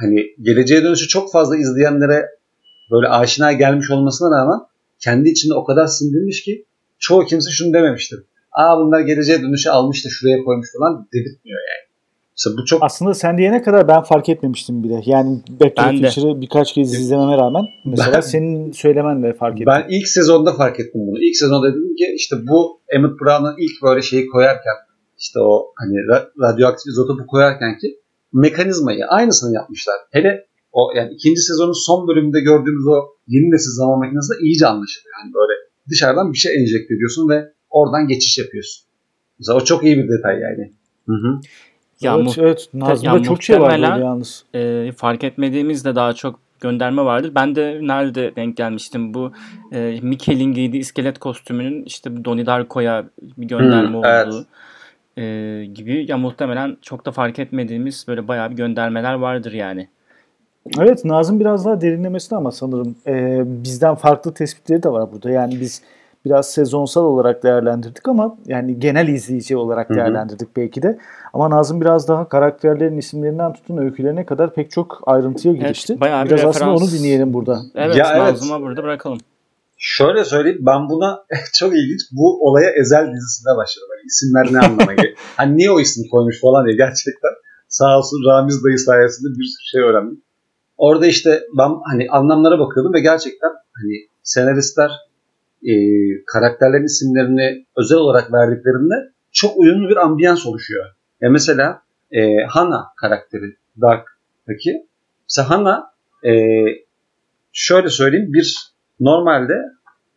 hani 0.00 0.20
geleceğe 0.42 0.84
dönüşü 0.84 1.08
çok 1.08 1.32
fazla 1.32 1.56
izleyenlere 1.56 2.26
böyle 2.90 3.08
aşina 3.08 3.52
gelmiş 3.52 3.90
olmasına 3.90 4.38
rağmen 4.38 4.60
kendi 4.98 5.28
içinde 5.28 5.54
o 5.54 5.64
kadar 5.64 5.86
sindirmiş 5.86 6.42
ki 6.42 6.64
çoğu 6.98 7.24
kimse 7.24 7.50
şunu 7.50 7.72
dememiştir. 7.72 8.20
Aa 8.52 8.78
bunlar 8.78 9.00
geleceğe 9.00 9.42
dönüşü 9.42 9.70
almış 9.70 10.04
da 10.04 10.08
şuraya 10.08 10.44
koymuş 10.44 10.68
falan 10.78 11.08
dedirtmiyor 11.12 11.58
yani. 11.58 11.90
Mesela 12.36 12.56
bu 12.56 12.64
çok 12.64 12.82
Aslında 12.82 13.14
sen 13.14 13.38
diyene 13.38 13.62
kadar 13.62 13.88
ben 13.88 14.02
fark 14.02 14.28
etmemiştim 14.28 14.84
bile. 14.84 15.02
Yani 15.06 15.40
Back 15.60 15.76
to 15.76 16.32
the 16.34 16.40
birkaç 16.40 16.72
kez 16.72 16.94
izlememe 16.94 17.36
rağmen 17.36 17.64
mesela 17.84 18.12
ben, 18.12 18.20
senin 18.20 18.72
söylemenle 18.72 19.32
fark 19.32 19.54
ettim. 19.54 19.66
Ben 19.66 19.86
ilk 19.88 20.08
sezonda 20.08 20.52
fark 20.52 20.80
ettim 20.80 21.00
bunu. 21.06 21.18
İlk 21.20 21.36
sezonda 21.36 21.68
dedim 21.68 21.96
ki 21.96 22.04
işte 22.16 22.36
bu 22.48 22.80
Emmett 22.88 23.20
Brown'ın 23.20 23.56
ilk 23.58 23.82
böyle 23.82 24.02
şeyi 24.02 24.26
koyarken 24.26 24.74
işte 25.18 25.40
o 25.40 25.72
hani 25.76 25.96
radyoaktif 26.40 26.86
izotopu 26.86 27.26
koyarken 27.26 27.78
ki 27.78 27.99
mekanizmayı 28.32 29.06
aynısını 29.06 29.54
yapmışlar. 29.54 29.96
Hele 30.10 30.46
o 30.72 30.92
yani 30.96 31.12
ikinci 31.14 31.40
sezonun 31.40 31.86
son 31.86 32.08
bölümünde 32.08 32.40
gördüğümüz 32.40 32.86
o 32.86 32.96
yeni 33.26 33.50
nesil 33.50 33.70
zaman 33.70 33.98
makinesi 33.98 34.34
de 34.34 34.46
iyice 34.46 34.66
anlaşılıyor. 34.66 35.14
Yani 35.22 35.34
böyle 35.34 35.52
dışarıdan 35.90 36.32
bir 36.32 36.38
şey 36.38 36.62
enjekte 36.62 36.94
ediyorsun 36.94 37.28
ve 37.28 37.52
oradan 37.70 38.06
geçiş 38.08 38.38
yapıyorsun. 38.38 38.86
Mesela 39.38 39.56
o 39.58 39.64
çok 39.64 39.84
iyi 39.84 39.96
bir 39.96 40.08
detay 40.08 40.40
yani. 40.40 40.72
Hı 41.06 41.12
hı. 41.12 41.40
Ya 42.00 42.14
evet, 42.16 42.24
mu- 42.24 42.32
evet. 42.38 42.68
Nazım'da 42.74 43.16
ya 43.16 43.22
çok 43.22 43.42
şey 43.42 43.60
var 43.60 43.72
böyle 43.72 43.86
yalnız. 43.86 44.44
E, 44.54 44.92
fark 44.96 45.24
etmediğimiz 45.24 45.84
de 45.84 45.94
daha 45.94 46.12
çok 46.12 46.40
gönderme 46.60 47.04
vardır. 47.04 47.32
Ben 47.34 47.54
de 47.54 47.78
nerede 47.82 48.36
denk 48.36 48.56
gelmiştim 48.56 49.14
bu 49.14 49.32
e, 49.72 49.98
Mikkel'in 50.02 50.52
giydiği 50.52 50.80
iskelet 50.80 51.18
kostümünün 51.18 51.84
işte 51.84 52.24
Donnie 52.24 52.46
Darko'ya 52.46 53.04
bir 53.36 53.48
gönderme 53.48 53.88
hmm, 53.88 53.94
olduğu 53.94 54.06
evet. 54.06 54.46
E, 55.16 55.64
gibi. 55.74 56.04
Ya 56.08 56.16
muhtemelen 56.16 56.76
çok 56.82 57.06
da 57.06 57.12
fark 57.12 57.38
etmediğimiz 57.38 58.04
böyle 58.08 58.28
bayağı 58.28 58.50
bir 58.50 58.56
göndermeler 58.56 59.14
vardır 59.14 59.52
yani. 59.52 59.88
Evet 60.78 61.04
Nazım 61.04 61.40
biraz 61.40 61.64
daha 61.64 61.80
derinlemesine 61.80 62.38
ama 62.38 62.52
sanırım 62.52 62.96
e, 63.06 63.42
bizden 63.46 63.94
farklı 63.94 64.34
tespitleri 64.34 64.82
de 64.82 64.88
var 64.88 65.12
burada. 65.12 65.30
Yani 65.30 65.60
biz 65.60 65.82
biraz 66.24 66.50
sezonsal 66.50 67.04
olarak 67.04 67.42
değerlendirdik 67.42 68.08
ama 68.08 68.36
yani 68.46 68.78
genel 68.80 69.08
izleyici 69.08 69.56
olarak 69.56 69.90
değerlendirdik 69.90 70.48
Hı-hı. 70.48 70.56
belki 70.56 70.82
de. 70.82 70.98
Ama 71.32 71.50
Nazım 71.50 71.80
biraz 71.80 72.08
daha 72.08 72.28
karakterlerin 72.28 72.98
isimlerinden 72.98 73.52
tutun 73.52 73.76
öykülerine 73.76 74.26
kadar 74.26 74.54
pek 74.54 74.70
çok 74.70 75.02
ayrıntıya 75.06 75.54
girişti. 75.54 75.92
Evet, 75.92 76.00
bayağı 76.00 76.24
bir 76.24 76.30
biraz 76.30 76.38
referans. 76.38 76.56
aslında 76.56 76.72
onu 76.72 76.90
dinleyelim 76.90 77.32
burada. 77.32 77.60
Evet, 77.74 77.96
ya 77.96 78.18
Nazım'a 78.18 78.54
evet. 78.54 78.66
burada 78.66 78.82
bırakalım. 78.82 79.18
Şöyle 79.82 80.24
söyleyeyim 80.24 80.58
ben 80.60 80.88
buna 80.88 81.24
çok 81.58 81.72
ilginç 81.72 82.00
bu 82.12 82.48
olaya 82.48 82.70
Ezel 82.70 83.12
dizisinde 83.12 83.56
başladım. 83.56 83.88
Yani 83.92 84.06
isimler 84.06 84.46
ne 84.52 84.66
anlama 84.66 84.94
geliyor. 84.94 85.16
hani 85.36 85.56
niye 85.56 85.70
o 85.70 85.80
ismi 85.80 86.08
koymuş 86.08 86.40
falan 86.40 86.66
diye 86.66 86.76
gerçekten 86.76 87.30
sağ 87.68 87.98
olsun 87.98 88.18
Ramiz 88.28 88.64
dayı 88.64 88.78
sayesinde 88.78 89.28
bir 89.28 89.44
sürü 89.44 89.66
şey 89.72 89.80
öğrendim. 89.80 90.22
Orada 90.76 91.06
işte 91.06 91.42
ben 91.58 91.70
hani 91.90 92.06
anlamlara 92.10 92.58
bakıyordum 92.58 92.94
ve 92.94 93.00
gerçekten 93.00 93.50
hani 93.50 94.08
senaristler 94.22 94.90
e, 95.62 95.72
karakterlerin 96.26 96.84
isimlerini 96.84 97.66
özel 97.76 97.98
olarak 97.98 98.32
verdiklerinde 98.32 98.94
çok 99.32 99.56
uyumlu 99.56 99.88
bir 99.88 99.96
ambiyans 99.96 100.46
oluşuyor. 100.46 100.86
Ya 101.20 101.30
mesela 101.30 101.82
e, 102.12 102.44
Hana 102.48 102.84
karakteri 102.96 103.56
Dark'taki 103.80 104.86
mesela 105.28 105.50
Hana 105.50 105.92
e, 106.24 106.32
şöyle 107.52 107.88
söyleyeyim 107.88 108.32
bir 108.32 108.69
normalde 109.00 109.54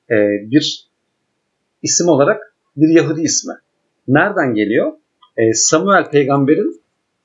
e, 0.09 0.15
bir 0.51 0.87
isim 1.83 2.07
olarak 2.07 2.55
bir 2.75 2.95
Yahudi 2.95 3.21
ismi. 3.21 3.53
Nereden 4.07 4.53
geliyor? 4.53 4.91
E, 5.37 5.53
Samuel 5.53 6.11
peygamberin 6.11 6.81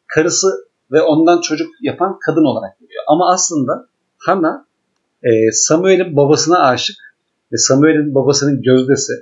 karısı 0.06 0.48
ve 0.92 1.02
ondan 1.02 1.40
çocuk 1.40 1.68
yapan 1.80 2.18
kadın 2.26 2.44
olarak 2.44 2.80
geliyor. 2.80 3.04
Ama 3.08 3.32
aslında 3.32 3.88
Hana 4.18 4.66
e, 5.22 5.52
Samuel'in 5.52 6.16
babasına 6.16 6.58
aşık 6.68 6.96
ve 7.52 7.56
Samuel'in 7.56 8.14
babasının 8.14 8.62
gözdesi. 8.62 9.12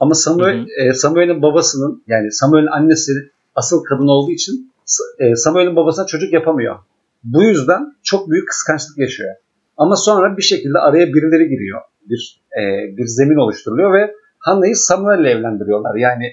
Ama 0.00 0.14
Samuel 0.14 0.66
E, 0.78 0.92
Samuel'in 0.94 1.42
babasının 1.42 2.02
yani 2.06 2.32
Samuel'in 2.32 2.66
annesi 2.66 3.12
asıl 3.54 3.84
kadın 3.84 4.08
olduğu 4.08 4.30
için 4.30 4.72
e, 5.18 5.36
Samuel'in 5.36 5.76
babasına 5.76 6.06
çocuk 6.06 6.32
yapamıyor. 6.32 6.78
Bu 7.24 7.42
yüzden 7.42 7.92
çok 8.02 8.30
büyük 8.30 8.48
kıskançlık 8.48 8.98
yaşıyor. 8.98 9.34
Ama 9.76 9.96
sonra 9.96 10.36
bir 10.36 10.42
şekilde 10.42 10.78
araya 10.78 11.06
birileri 11.06 11.48
giriyor. 11.48 11.80
Bir 12.08 12.40
e, 12.60 12.62
bir 12.96 13.06
zemin 13.06 13.36
oluşturuluyor 13.36 13.92
ve 13.92 14.14
Hanna'yı 14.38 14.76
Samuel'le 14.76 15.26
evlendiriyorlar. 15.26 15.94
Yani 15.94 16.32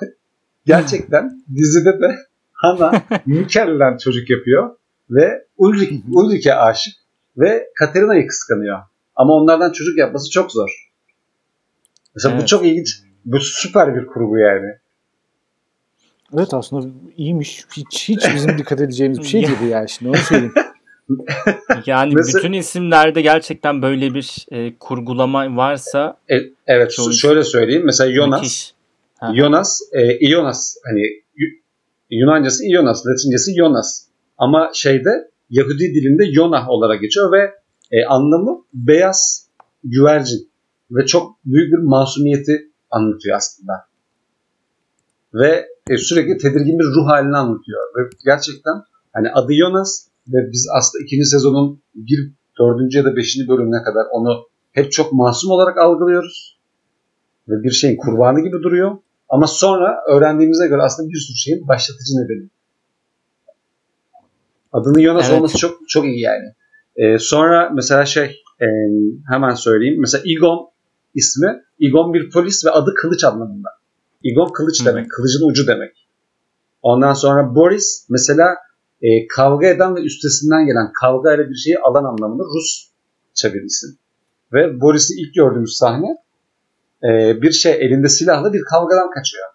gerçekten 0.66 1.42
dizide 1.54 2.00
de 2.00 2.16
Hanna 2.52 3.02
Mikkel'den 3.26 3.96
çocuk 3.96 4.30
yapıyor 4.30 4.76
ve 5.10 5.46
Ulrich, 5.58 5.92
Ulrich'e 6.12 6.54
aşık 6.54 6.94
ve 7.36 7.68
Katerina'yı 7.78 8.26
kıskanıyor. 8.26 8.78
Ama 9.16 9.32
onlardan 9.32 9.72
çocuk 9.72 9.98
yapması 9.98 10.30
çok 10.30 10.52
zor. 10.52 10.90
Mesela 12.14 12.34
evet. 12.34 12.42
bu 12.42 12.46
çok 12.46 12.66
ilginç. 12.66 13.02
Bu 13.24 13.40
süper 13.40 13.96
bir 13.96 14.06
kurgu 14.06 14.38
yani. 14.38 14.66
Evet 16.34 16.54
aslında 16.54 16.88
iyiymiş. 17.16 17.64
Hiç, 17.76 18.08
hiç 18.08 18.34
bizim 18.34 18.58
dikkat 18.58 18.80
edeceğimiz 18.80 19.18
bir 19.18 19.24
şey 19.24 19.42
değil 19.42 19.70
yani 19.70 19.88
şimdi 19.88 20.08
onu 20.08 20.16
söyleyeyim. 20.16 20.54
yani 21.86 22.14
Mesela, 22.14 22.38
bütün 22.38 22.52
isimlerde 22.52 23.22
gerçekten 23.22 23.82
böyle 23.82 24.14
bir 24.14 24.46
e, 24.50 24.78
kurgulama 24.78 25.56
varsa 25.56 26.16
e, 26.30 26.34
evet 26.66 26.92
şöyle 27.12 27.44
söyleyeyim. 27.44 27.82
Mesela 27.84 28.12
Jonas 28.12 28.72
Jonas, 29.30 29.80
e, 29.92 30.28
Ionas 30.28 30.76
hani 30.84 31.02
Yunancası 32.10 32.64
Ionas, 32.64 33.06
Latincesi 33.06 33.54
Jonas. 33.56 34.06
Ama 34.38 34.70
şeyde 34.74 35.30
Yahudi 35.50 35.94
dilinde 35.94 36.24
Yonah 36.32 36.68
olarak 36.68 37.00
geçiyor 37.00 37.32
ve 37.32 37.54
e, 37.90 38.04
anlamı 38.04 38.64
beyaz 38.74 39.48
güvercin 39.84 40.50
ve 40.90 41.06
çok 41.06 41.36
büyük 41.44 41.72
bir 41.72 41.78
masumiyeti 41.78 42.72
anlatıyor 42.90 43.36
aslında. 43.36 43.72
Ve 45.34 45.66
e, 45.90 45.96
sürekli 45.96 46.38
tedirgin 46.38 46.78
bir 46.78 46.84
ruh 46.84 47.06
halini 47.06 47.36
anlatıyor. 47.36 47.80
Ve 47.96 48.10
gerçekten 48.24 48.82
hani 49.12 49.30
adı 49.30 49.52
Jonas 49.52 50.06
ve 50.28 50.52
biz 50.52 50.68
aslında 50.76 51.04
ikinci 51.04 51.24
sezonun 51.24 51.82
bir 51.94 52.32
dördüncü 52.60 52.98
ya 52.98 53.04
da 53.04 53.16
beşinci 53.16 53.48
bölümüne 53.48 53.82
kadar 53.82 54.06
onu 54.12 54.46
hep 54.72 54.92
çok 54.92 55.12
masum 55.12 55.50
olarak 55.50 55.78
algılıyoruz. 55.78 56.58
Ve 57.48 57.62
bir 57.62 57.70
şeyin 57.70 57.96
kurbanı 57.96 58.40
gibi 58.40 58.62
duruyor. 58.62 58.98
Ama 59.28 59.46
sonra 59.46 59.96
öğrendiğimize 60.08 60.66
göre 60.66 60.82
aslında 60.82 61.08
bir 61.08 61.18
sürü 61.18 61.36
şeyin 61.36 61.68
başlatıcı 61.68 62.12
nedeni. 62.14 62.48
Adının 64.72 65.02
Jonas 65.02 65.26
evet. 65.28 65.38
olması 65.38 65.58
çok 65.58 65.88
çok 65.88 66.04
iyi 66.04 66.20
yani. 66.20 66.44
Ee, 66.96 67.18
sonra 67.18 67.70
mesela 67.74 68.04
şey 68.04 68.24
e, 68.60 68.66
hemen 69.28 69.54
söyleyeyim. 69.54 70.00
Mesela 70.00 70.22
Igon 70.26 70.68
ismi. 71.14 71.62
Igon 71.78 72.14
bir 72.14 72.30
polis 72.30 72.66
ve 72.66 72.70
adı 72.70 72.94
kılıç 72.94 73.24
anlamında. 73.24 73.68
Igon 74.22 74.52
kılıç 74.52 74.80
Hı. 74.80 74.84
demek. 74.84 75.10
Kılıcın 75.10 75.48
ucu 75.48 75.66
demek. 75.66 76.08
Ondan 76.82 77.12
sonra 77.12 77.54
Boris 77.54 78.06
mesela 78.10 78.46
e, 79.02 79.26
kavga 79.26 79.66
eden 79.66 79.96
ve 79.96 80.00
üstesinden 80.00 80.66
gelen 80.66 80.92
kavga 81.00 81.34
ile 81.34 81.50
bir 81.50 81.54
şeyi 81.54 81.78
alan 81.78 82.04
anlamında 82.04 82.42
Rus 82.42 82.90
çevirisi. 83.34 83.86
Ve 84.52 84.80
Boris'i 84.80 85.14
ilk 85.20 85.34
gördüğümüz 85.34 85.76
sahne 85.76 86.16
e, 87.04 87.42
bir 87.42 87.52
şey 87.52 87.72
elinde 87.72 88.08
silahla 88.08 88.52
bir 88.52 88.62
kavgadan 88.70 89.10
kaçıyor. 89.10 89.46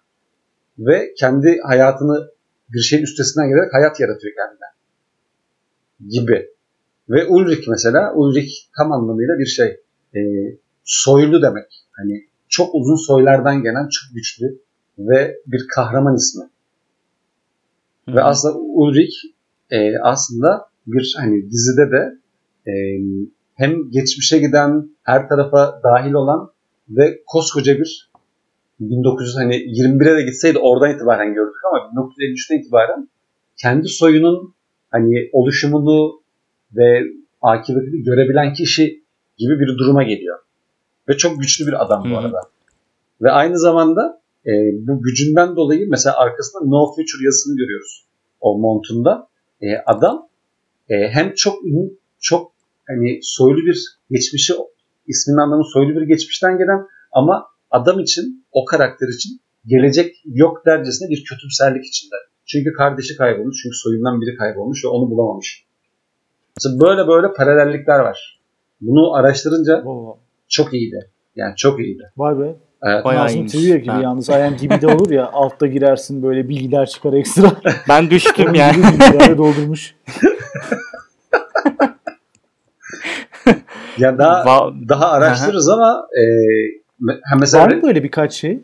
Ve 0.78 1.14
kendi 1.18 1.58
hayatını 1.62 2.30
bir 2.72 2.80
şeyin 2.80 3.02
üstesinden 3.02 3.48
gelerek 3.48 3.74
hayat 3.74 4.00
yaratıyor 4.00 4.34
kendine. 4.34 4.68
Gibi. 6.08 6.50
Ve 7.08 7.26
Ulrich 7.26 7.68
mesela, 7.68 8.14
Ulrich 8.14 8.52
tam 8.76 8.92
anlamıyla 8.92 9.38
bir 9.38 9.46
şey. 9.46 9.80
E, 10.16 10.20
soylu 10.84 11.42
demek. 11.42 11.86
Hani 11.92 12.28
çok 12.48 12.74
uzun 12.74 12.96
soylardan 12.96 13.62
gelen 13.62 13.88
çok 13.88 14.14
güçlü 14.14 14.58
ve 14.98 15.36
bir 15.46 15.66
kahraman 15.74 16.16
ismi. 16.16 16.44
Hı-hı. 18.04 18.16
Ve 18.16 18.22
aslında 18.22 18.58
Ulrich 18.58 19.16
e, 19.70 19.98
aslında 20.02 20.68
bir 20.86 21.14
hani 21.18 21.50
dizide 21.50 21.90
de 21.90 22.18
e, 22.70 22.72
hem 23.54 23.90
geçmişe 23.90 24.38
giden 24.38 24.90
her 25.02 25.28
tarafa 25.28 25.80
dahil 25.84 26.12
olan 26.12 26.50
ve 26.88 27.22
koskoca 27.26 27.78
bir 27.78 28.10
1921'e 28.80 30.16
de 30.16 30.22
gitseydi 30.22 30.58
oradan 30.58 30.94
itibaren 30.94 31.34
gördük 31.34 31.56
ama 31.72 31.78
1953'ten 31.78 32.58
itibaren 32.58 33.08
kendi 33.56 33.88
soyunun 33.88 34.54
hani 34.90 35.30
oluşumunu 35.32 36.22
ve 36.76 37.02
akıbetini 37.42 38.02
görebilen 38.02 38.52
kişi 38.52 39.04
gibi 39.38 39.60
bir 39.60 39.78
duruma 39.78 40.02
geliyor. 40.02 40.38
Ve 41.08 41.16
çok 41.16 41.40
güçlü 41.40 41.66
bir 41.66 41.84
adam 41.84 42.10
bu 42.10 42.18
arada. 42.18 42.40
Ve 43.22 43.30
aynı 43.30 43.58
zamanda 43.58 44.20
e, 44.46 44.50
bu 44.86 45.02
gücünden 45.02 45.56
dolayı 45.56 45.86
mesela 45.90 46.16
arkasında 46.18 46.64
No 46.64 46.86
Future 46.86 47.24
yazısını 47.24 47.56
görüyoruz 47.56 48.06
o 48.40 48.58
montunda. 48.58 49.27
E, 49.60 49.66
adam 49.86 50.28
e, 50.88 50.94
hem 51.08 51.34
çok 51.34 51.58
çok 52.20 52.52
hani 52.88 53.18
soylu 53.22 53.66
bir 53.66 53.84
geçmişi 54.10 54.54
isminin 55.06 55.38
anlamı 55.38 55.64
soylu 55.64 56.00
bir 56.00 56.06
geçmişten 56.06 56.58
gelen 56.58 56.86
ama 57.12 57.46
adam 57.70 58.00
için, 58.00 58.46
o 58.52 58.64
karakter 58.64 59.08
için 59.08 59.40
gelecek 59.66 60.16
yok 60.24 60.66
dercesine 60.66 61.08
bir 61.10 61.24
kötümserlik 61.24 61.86
içinde. 61.86 62.14
Çünkü 62.46 62.72
kardeşi 62.72 63.16
kaybolmuş, 63.16 63.56
çünkü 63.62 63.76
soyundan 63.76 64.20
biri 64.20 64.36
kaybolmuş 64.36 64.84
ve 64.84 64.88
onu 64.88 65.10
bulamamış. 65.10 65.64
Mesela 66.56 66.80
böyle 66.80 67.08
böyle 67.08 67.32
paralellikler 67.32 67.98
var. 67.98 68.40
Bunu 68.80 69.14
araştırınca 69.14 69.82
Oo. 69.84 70.18
çok 70.48 70.74
iyiydi. 70.74 71.10
Yani 71.36 71.56
çok 71.56 71.80
iyiydi. 71.80 72.02
Vay 72.16 72.38
be. 72.38 72.56
Evet. 72.82 73.04
Bayağı 73.04 73.24
Nazım 73.24 73.36
iyiymiş. 73.36 73.52
Trivia 73.52 73.76
gibi 73.76 73.88
Ben- 73.88 74.00
yalnız. 74.00 74.30
Aynen 74.30 74.56
gibi 74.56 74.80
de 74.80 74.86
olur 74.86 75.10
ya 75.10 75.30
altta 75.32 75.66
girersin 75.66 76.22
böyle 76.22 76.48
bilgiler 76.48 76.86
çıkar 76.86 77.12
ekstra. 77.12 77.52
Ben 77.88 78.10
düştüm 78.10 78.54
yani. 78.54 78.76
doldurmuş. 79.38 79.94
Ya 83.98 84.18
daha 84.18 84.44
Va- 84.44 84.88
daha 84.88 85.10
araştırırız 85.10 85.68
ama 85.68 86.06
e, 86.16 86.22
me- 87.02 87.20
ha 87.30 87.36
mesela 87.40 87.64
Var 87.64 87.74
mı 87.74 87.82
böyle 87.82 88.02
birkaç 88.02 88.32
şey? 88.32 88.60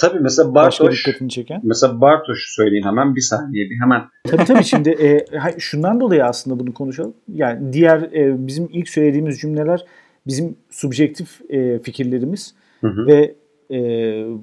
tabii 0.00 0.20
mesela 0.20 0.54
Başka 0.54 0.84
Bartoş 0.84 1.06
dikkatini 1.06 1.30
çeken? 1.30 1.60
mesela 1.64 2.00
Bartoş'u 2.00 2.54
söyleyeyim 2.54 2.84
hemen 2.86 3.16
bir 3.16 3.20
saniye 3.20 3.70
bir 3.70 3.80
hemen 3.82 4.02
Tabii 4.28 4.44
tabii 4.44 4.64
şimdi 4.64 4.90
e, 4.90 5.36
ha- 5.38 5.58
şundan 5.58 6.00
dolayı 6.00 6.24
aslında 6.24 6.60
bunu 6.60 6.74
konuşalım. 6.74 7.14
Yani 7.34 7.72
diğer 7.72 8.00
e, 8.00 8.46
bizim 8.46 8.68
ilk 8.72 8.88
söylediğimiz 8.88 9.38
cümleler 9.40 9.84
bizim 10.26 10.56
subjektif 10.70 11.40
e, 11.50 11.78
fikirlerimiz 11.78 12.54
Hı 12.80 12.88
hı. 12.88 13.06
ve 13.06 13.34
e, 13.70 13.78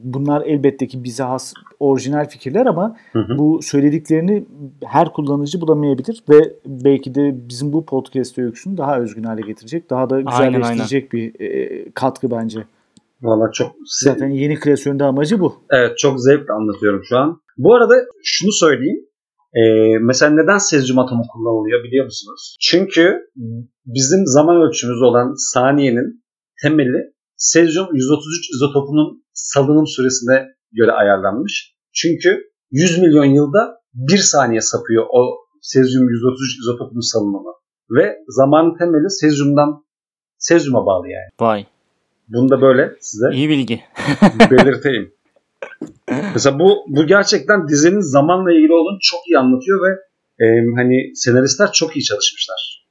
bunlar 0.04 0.42
elbette 0.42 0.88
ki 0.88 1.04
bize 1.04 1.24
has 1.24 1.54
orijinal 1.80 2.30
fikirler 2.30 2.66
ama 2.66 2.96
Hı 3.14 3.20
hı. 3.20 3.38
bu 3.38 3.60
söylediklerini 3.62 4.46
her 4.86 5.14
kullanıcı 5.14 5.62
bulamayabilir 5.62 6.24
ve 6.30 6.54
belki 6.66 7.16
de 7.16 7.50
bizim 7.50 7.74
bu 7.74 7.86
podcast 7.86 8.38
öyküsünü 8.38 8.78
daha 8.78 9.00
özgün 9.00 9.24
hale 9.24 9.42
getirecek, 9.42 9.90
daha 9.90 10.10
da 10.10 10.16
Aynen, 10.16 10.52
güzelleştirecek 10.54 11.14
bir 11.14 11.40
e, 11.40 11.92
katkı 11.92 12.32
bence. 12.32 12.60
Valla 13.22 13.52
çok 13.52 13.76
Zaten 13.86 14.28
yeni 14.30 14.60
kreasyonda 14.60 15.06
amacı 15.06 15.40
bu. 15.40 15.56
evet 15.72 15.98
çok 15.98 16.22
zevkle 16.22 16.54
anlatıyorum 16.54 17.02
şu 17.04 17.18
an. 17.18 17.42
Bu 17.58 17.76
arada 17.76 17.94
şunu 18.24 18.52
söyleyeyim. 18.52 19.06
Ee, 19.56 19.98
mesela 20.02 20.32
neden 20.32 20.58
sezyum 20.58 21.00
atomu 21.00 21.24
kullanılıyor 21.34 21.84
biliyor 21.84 22.06
musunuz? 22.06 22.58
Çünkü 22.62 23.20
bizim 23.86 24.26
zaman 24.26 24.56
ölçümüz 24.56 25.02
olan 25.02 25.34
saniyenin 25.54 26.24
temeli 26.62 27.15
sezyum 27.38 27.88
133 27.94 28.50
izotopunun 28.50 29.24
salınım 29.34 29.88
süresine 29.88 30.48
göre 30.72 30.92
ayarlanmış. 30.92 31.76
Çünkü 31.94 32.52
100 32.72 33.00
milyon 33.00 33.26
yılda 33.26 33.82
bir 33.94 34.18
saniye 34.18 34.62
sapıyor 34.62 35.06
o 35.14 35.38
sezyum 35.62 36.10
133 36.10 36.60
izotopunun 36.60 37.12
salınımı. 37.12 37.54
Ve 37.90 38.18
zamanın 38.28 38.78
temeli 38.78 39.10
sezyumdan 39.10 39.86
sezyuma 40.38 40.86
bağlı 40.86 41.08
yani. 41.08 41.30
Vay. 41.40 41.66
Bunu 42.28 42.50
da 42.50 42.62
böyle 42.62 42.96
size 43.00 43.26
İyi 43.34 43.50
bilgi. 43.50 43.82
belirteyim. 44.52 45.14
Mesela 46.34 46.60
bu 46.60 46.78
bu 46.88 47.08
gerçekten 47.08 47.68
dizinin 47.68 48.00
zamanla 48.00 48.52
ilgili 48.52 48.74
olduğunu 48.74 48.98
çok 49.02 49.20
iyi 49.28 49.38
anlatıyor 49.38 49.80
ve 49.88 49.92
e, 50.44 50.46
hani 50.76 51.16
senaristler 51.16 51.72
çok 51.72 51.96
iyi 51.96 52.04
çalışmışlar. 52.04 52.85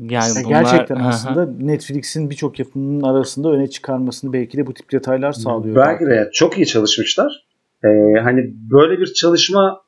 Yani 0.00 0.32
bunlar 0.44 0.62
gerçekten 0.62 0.96
aslında 0.96 1.46
Netflix'in 1.60 2.30
birçok 2.30 2.58
yapımının 2.58 3.02
arasında 3.02 3.48
öne 3.48 3.70
çıkarmasını 3.70 4.32
belki 4.32 4.58
de 4.58 4.66
bu 4.66 4.74
tip 4.74 4.92
detaylar 4.92 5.32
sağlıyor. 5.32 5.76
Belki 5.76 6.06
de 6.06 6.30
çok 6.32 6.58
iyi 6.58 6.66
çalışmışlar. 6.66 7.46
E, 7.84 7.88
hani 8.22 8.54
böyle 8.70 9.00
bir 9.00 9.12
çalışma 9.12 9.82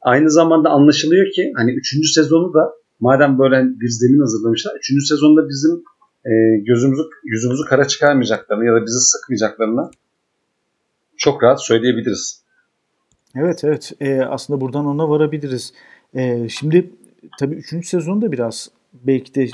aynı 0.00 0.30
zamanda 0.30 0.70
anlaşılıyor 0.70 1.32
ki 1.32 1.52
hani 1.56 1.72
3. 1.72 2.14
sezonu 2.14 2.54
da 2.54 2.72
madem 3.00 3.38
böyle 3.38 3.64
bir 3.80 3.88
zemin 3.88 4.20
hazırlamışlar 4.20 4.72
3. 4.76 5.08
sezonda 5.08 5.48
bizim 5.48 5.82
e, 6.24 6.32
gözümüzü 6.66 7.02
yüzümüzü 7.24 7.64
kara 7.68 7.86
çıkarmayacaklarını 7.86 8.64
ya 8.64 8.74
da 8.74 8.86
bizi 8.86 8.98
sıkmayacaklarını 9.00 9.90
çok 11.16 11.42
rahat 11.42 11.64
söyleyebiliriz. 11.64 12.42
Evet 13.36 13.64
evet 13.64 13.92
Ee, 14.00 14.20
aslında 14.20 14.60
buradan 14.60 14.86
ona 14.86 15.08
varabiliriz. 15.08 15.72
Ee, 16.14 16.48
şimdi 16.48 16.90
tabii 17.38 17.54
3. 17.54 17.88
sezonda 17.88 18.32
biraz 18.32 18.70
belki 18.92 19.34
de 19.34 19.48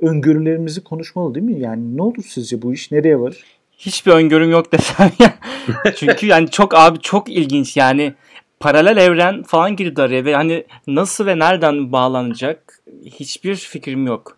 öngörülerimizi 0.00 0.84
konuşmalı 0.84 1.34
değil 1.34 1.46
mi? 1.46 1.60
Yani 1.60 1.96
ne 1.96 2.02
olur 2.02 2.24
sizce 2.28 2.62
bu 2.62 2.74
iş 2.74 2.90
nereye 2.92 3.20
varır? 3.20 3.44
Hiçbir 3.78 4.12
öngörüm 4.12 4.50
yok 4.50 4.72
desem 4.72 5.10
ya. 5.18 5.34
Çünkü 5.96 6.26
yani 6.26 6.50
çok 6.50 6.74
abi 6.74 6.98
çok 7.00 7.28
ilginç 7.28 7.76
yani 7.76 8.14
paralel 8.60 8.96
evren 8.96 9.42
falan 9.42 9.76
girdi 9.76 10.02
araya 10.02 10.24
ve 10.24 10.34
hani 10.34 10.64
nasıl 10.86 11.26
ve 11.26 11.38
nereden 11.38 11.92
bağlanacak 11.92 12.82
hiçbir 13.04 13.56
fikrim 13.56 14.06
yok. 14.06 14.36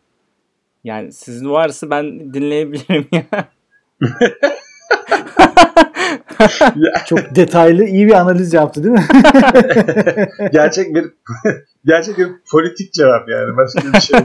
Yani 0.84 1.12
sizin 1.12 1.50
varsa 1.50 1.90
ben 1.90 2.34
dinleyebilirim 2.34 3.08
ya. 3.12 3.48
Çok 7.06 7.34
detaylı 7.34 7.84
iyi 7.84 8.06
bir 8.06 8.12
analiz 8.12 8.52
yaptı 8.52 8.84
değil 8.84 8.94
mi? 8.94 9.06
gerçek 10.52 10.94
bir 10.94 11.04
gerçek 11.84 12.18
bir 12.18 12.28
politik 12.50 12.92
cevap 12.92 13.28
yani 13.28 13.56
başka 13.56 13.92
bir 13.92 14.00
şey. 14.00 14.20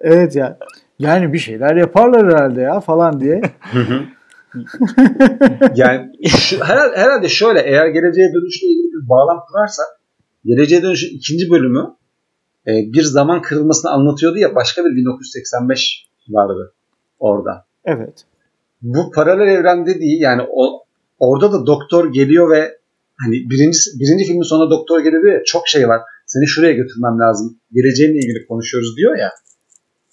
evet 0.00 0.36
ya. 0.36 0.58
Yani 0.98 1.32
bir 1.32 1.38
şeyler 1.38 1.76
yaparlar 1.76 2.26
herhalde 2.26 2.60
ya 2.60 2.80
falan 2.80 3.20
diye. 3.20 3.40
yani 5.74 6.12
şu, 6.28 6.64
herhalde, 6.64 6.96
herhalde 6.96 7.28
şöyle 7.28 7.60
eğer 7.60 7.86
geleceğe 7.86 8.32
dönüşle 8.34 8.66
ilgili 8.66 8.92
bir 8.92 9.08
bağlam 9.08 9.44
kurarsak 9.48 9.86
geleceğe 10.44 10.82
dönüşün 10.82 11.16
ikinci 11.16 11.50
bölümü 11.50 11.96
e, 12.66 12.72
bir 12.92 13.02
zaman 13.02 13.42
kırılmasını 13.42 13.90
anlatıyordu 13.90 14.38
ya 14.38 14.54
başka 14.54 14.84
bir 14.84 14.90
1985 14.96 16.06
vardı 16.28 16.74
orada. 17.18 17.64
Evet. 17.84 18.26
Bu 18.82 19.10
paralel 19.10 19.48
evren 19.48 19.86
dediği 19.86 20.20
yani 20.20 20.42
o 20.50 20.84
orada 21.18 21.52
da 21.52 21.66
doktor 21.66 22.12
geliyor 22.12 22.50
ve 22.50 22.78
hani 23.16 23.50
birinci, 23.50 23.78
birinci 24.00 24.24
filmin 24.24 24.42
sonunda 24.42 24.70
doktor 24.70 25.00
geliyor 25.00 25.32
ya 25.32 25.40
çok 25.46 25.68
şey 25.68 25.88
var. 25.88 26.00
Seni 26.26 26.46
şuraya 26.46 26.72
götürmem 26.72 27.18
lazım. 27.18 27.58
Geleceğinle 27.72 28.18
ilgili 28.18 28.46
konuşuyoruz 28.48 28.96
diyor 28.96 29.16
ya. 29.16 29.30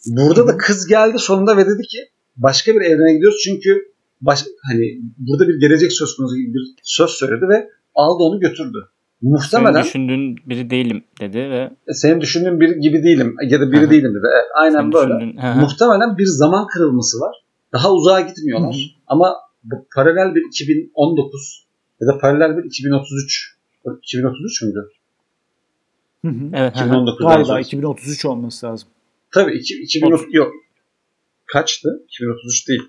Burada 0.07 0.47
da 0.47 0.57
kız 0.57 0.87
geldi 0.87 1.19
sonunda 1.19 1.57
ve 1.57 1.65
dedi 1.65 1.81
ki 1.81 1.97
başka 2.37 2.75
bir 2.75 2.81
evrene 2.81 3.13
gidiyoruz 3.13 3.41
çünkü 3.43 3.89
baş, 4.21 4.45
hani 4.69 5.01
burada 5.17 5.47
bir 5.47 5.59
gelecek 5.59 5.91
söz 5.91 6.15
konusu 6.17 6.35
gibi 6.35 6.53
bir 6.53 6.75
söz 6.83 7.09
söyledi 7.09 7.45
ve 7.49 7.69
aldı 7.95 8.23
onu 8.23 8.39
götürdü. 8.39 8.77
Senin 9.21 9.33
Muhtemelen 9.33 9.83
düşündüğün 9.83 10.35
biri 10.45 10.69
değilim 10.69 11.03
dedi 11.21 11.37
ve 11.37 11.69
senin 11.93 12.21
düşündüğün 12.21 12.59
biri 12.59 12.79
gibi 12.79 13.03
değilim 13.03 13.35
ya 13.49 13.61
da 13.61 13.71
biri 13.71 13.89
değilim 13.89 14.11
dedi. 14.11 14.27
Evet, 14.33 14.45
aynen 14.61 14.79
senin 14.79 14.93
böyle. 14.93 15.13
düşündüğün-. 15.13 15.59
Muhtemelen 15.59 16.17
bir 16.17 16.25
zaman 16.25 16.67
kırılması 16.67 17.19
var. 17.19 17.35
Daha 17.73 17.93
uzağa 17.93 18.21
gitmiyorlar. 18.21 18.73
Hı 18.73 18.77
hı. 18.77 19.01
Ama 19.07 19.35
bu 19.63 19.87
paralel 19.95 20.35
bir 20.35 20.41
2019 20.47 21.67
ya 22.01 22.07
da 22.07 22.17
paralel 22.17 22.57
bir 22.57 22.63
2033 22.63 23.55
2033 24.03 24.61
müydü? 24.61 24.89
Hı 26.25 26.27
hı. 26.27 26.49
Evet. 26.53 26.75
hı 26.75 26.83
hı. 26.83 26.89
2019'dan 26.89 27.27
Galiba 27.27 27.45
sonra. 27.45 27.59
2033 27.59 28.25
olması 28.25 28.65
lazım. 28.65 28.89
Tabii 29.31 29.57
iki, 29.57 29.73
2030 29.81 30.35
yok. 30.35 30.51
Kaçtı? 31.45 32.03
2033 32.07 32.67
değil. 32.67 32.81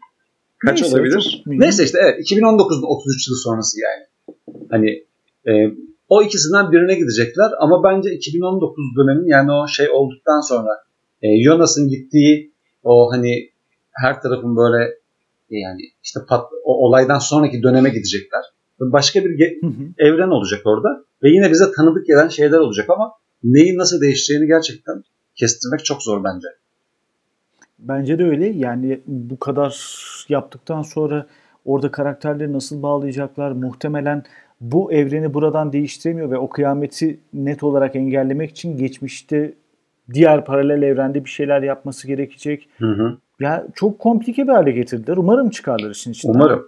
Kaç 0.59 0.81
Neyse, 0.81 0.97
olabilir? 0.97 1.43
Neyse 1.47 1.85
işte 1.85 1.99
evet 2.03 2.31
2019'da 2.31 2.87
33 2.87 3.29
yıl 3.29 3.37
sonrası 3.37 3.77
yani. 3.81 4.05
Hani 4.71 5.05
e, 5.49 5.53
o 6.09 6.23
ikisinden 6.23 6.73
birine 6.73 6.95
gidecekler 6.95 7.51
ama 7.61 7.85
bence 7.85 8.14
2019 8.14 8.85
dönemi 8.97 9.31
yani 9.31 9.53
o 9.53 9.69
şey 9.69 9.90
olduktan 9.90 10.40
sonra 10.40 10.71
e, 11.23 11.43
Jonas'ın 11.45 11.88
gittiği 11.88 12.53
o 12.83 13.12
hani 13.12 13.51
her 13.92 14.20
tarafın 14.22 14.57
böyle 14.57 14.85
e, 15.50 15.59
yani 15.59 15.81
işte 16.03 16.20
pat, 16.29 16.44
o 16.64 16.87
olaydan 16.87 17.18
sonraki 17.18 17.62
döneme 17.62 17.88
gidecekler. 17.90 18.44
Başka 18.81 19.24
bir 19.24 19.31
ge- 19.31 19.92
evren 19.98 20.29
olacak 20.29 20.61
orada 20.64 21.05
ve 21.22 21.29
yine 21.29 21.50
bize 21.50 21.64
tanıdık 21.76 22.07
gelen 22.07 22.29
şeyler 22.29 22.59
olacak 22.59 22.90
ama 22.90 23.12
neyin 23.44 23.79
nasıl 23.79 24.00
değişeceğini 24.00 24.46
gerçekten 24.46 25.03
kestirmek 25.35 25.85
çok 25.85 26.03
zor 26.03 26.24
bence. 26.24 26.48
Bence 27.79 28.18
de 28.18 28.24
öyle. 28.24 28.48
Yani 28.48 29.00
bu 29.07 29.38
kadar 29.38 29.96
yaptıktan 30.29 30.83
sonra 30.83 31.26
orada 31.64 31.90
karakterleri 31.90 32.53
nasıl 32.53 32.83
bağlayacaklar? 32.83 33.53
Muhtemelen 33.53 34.24
bu 34.61 34.92
evreni 34.92 35.35
buradan 35.35 35.72
değiştiremiyor 35.72 36.31
ve 36.31 36.38
o 36.38 36.48
kıyameti 36.48 37.20
net 37.35 37.62
olarak 37.62 37.96
engellemek 37.96 38.50
için 38.50 38.76
geçmişte 38.76 39.55
diğer 40.12 40.44
paralel 40.44 40.83
evrende 40.83 41.24
bir 41.24 41.31
şeyler 41.31 41.62
yapması 41.62 42.07
gerekecek. 42.07 42.68
Hı 42.79 42.87
hı. 42.92 43.18
Ya 43.40 43.66
çok 43.74 43.98
komplike 43.98 44.48
bir 44.48 44.53
hale 44.53 44.70
getirdiler. 44.70 45.16
Umarım 45.16 45.50
çıkarlar 45.50 45.90
işin 45.90 46.12
içinden. 46.12 46.35
Umarım. 46.35 46.66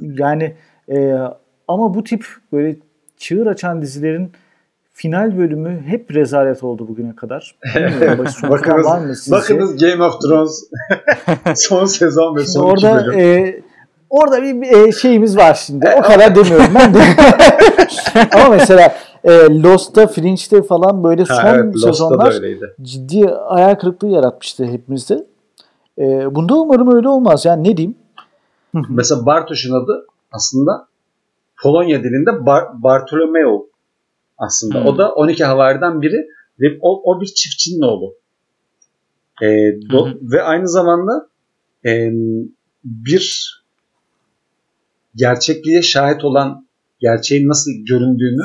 Yani 0.00 0.54
e, 0.88 1.16
ama 1.68 1.94
bu 1.94 2.04
tip 2.04 2.26
böyle 2.52 2.76
çığır 3.16 3.46
açan 3.46 3.82
dizilerin 3.82 4.32
final 4.92 5.38
bölümü 5.38 5.82
hep 5.86 6.14
rezalet 6.14 6.62
oldu 6.62 6.88
bugüne 6.88 7.16
kadar. 7.16 7.54
Bakınız, 8.50 8.86
var 8.86 9.00
mı 9.00 9.16
sizce? 9.16 9.32
bakınız 9.32 9.76
Game 9.76 10.04
of 10.04 10.20
Thrones 10.20 10.70
son 11.54 11.84
sezon 11.84 12.36
ve 12.36 12.44
son 12.44 12.76
iki 12.76 12.86
orada 12.86 13.06
bölüm. 13.06 13.18
e, 13.18 13.60
orada 14.10 14.42
bir, 14.42 14.88
e, 14.88 14.92
şeyimiz 14.92 15.36
var 15.36 15.54
şimdi. 15.54 15.90
O 15.98 16.02
kadar 16.02 16.34
demiyorum 16.34 16.74
ben 16.74 16.94
de. 16.94 16.98
Ama 18.34 18.48
mesela 18.48 18.94
e, 19.24 19.30
Lost'ta, 19.62 20.06
Fringe'de 20.06 20.62
falan 20.62 21.04
böyle 21.04 21.24
son 21.24 21.34
Ha, 21.34 21.56
evet, 21.56 21.80
sezonlar 21.80 22.34
ciddi 22.82 23.26
hayal 23.26 23.74
kırıklığı 23.74 24.08
yaratmıştı 24.08 24.64
hepimizde. 24.64 25.24
E, 25.98 26.34
bunda 26.34 26.60
umarım 26.60 26.96
öyle 26.96 27.08
olmaz. 27.08 27.44
Yani 27.44 27.68
ne 27.68 27.76
diyeyim? 27.76 27.96
Mesela 28.88 29.26
Bartoş'un 29.26 29.74
adı 29.74 30.06
aslında 30.32 30.88
Polonya 31.62 32.04
dilinde 32.04 32.46
Bar 32.46 32.82
Bartolomeo 32.82 33.66
aslında. 34.38 34.80
Hmm. 34.80 34.86
O 34.86 34.98
da 34.98 35.12
12 35.12 35.44
havariden 35.44 36.02
biri 36.02 36.26
ve 36.60 36.78
o, 36.80 37.12
o 37.12 37.20
bir 37.20 37.26
çiftçinin 37.26 37.82
oğlu. 37.82 38.14
E, 39.42 39.46
do, 39.90 40.08
Ve 40.22 40.42
aynı 40.42 40.68
zamanda 40.68 41.28
e, 41.86 42.10
bir 42.84 43.54
gerçekliğe 45.14 45.82
şahit 45.82 46.24
olan 46.24 46.66
gerçeğin 47.00 47.48
nasıl 47.48 47.70
göründüğünü, 47.88 48.42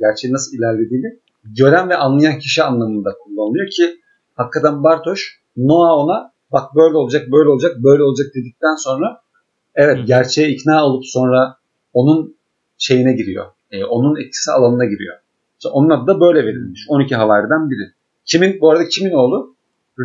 gerçeğin 0.00 0.34
nasıl 0.34 0.56
ilerlediğini 0.56 1.18
gören 1.44 1.88
ve 1.88 1.96
anlayan 1.96 2.38
kişi 2.38 2.62
anlamında 2.62 3.10
kullanılıyor 3.24 3.70
ki 3.70 4.00
hakikaten 4.34 4.84
Bartoş 4.84 5.40
Noah 5.56 5.98
ona 5.98 6.32
bak 6.52 6.74
böyle 6.74 6.96
olacak, 6.96 7.32
böyle 7.32 7.48
olacak, 7.48 7.76
böyle 7.84 8.02
olacak 8.02 8.26
dedikten 8.34 8.74
sonra 8.74 9.20
evet 9.74 9.98
Hı. 9.98 10.02
gerçeğe 10.02 10.48
ikna 10.48 10.86
olup 10.86 11.06
sonra 11.06 11.56
onun 11.92 12.36
şeyine 12.78 13.12
giriyor. 13.12 13.46
E, 13.70 13.84
onun 13.84 14.20
etkisi 14.20 14.52
alanına 14.52 14.84
giriyor. 14.84 15.16
İşte 15.58 15.68
onun 15.68 15.90
adı 15.90 16.06
da 16.06 16.20
böyle 16.20 16.46
verilmiş. 16.46 16.86
12 16.88 17.14
havariden 17.14 17.70
biri. 17.70 17.92
Kimin 18.24 18.60
bu 18.60 18.70
arada 18.70 18.88
kimin 18.88 19.12
oğlu? 19.12 19.56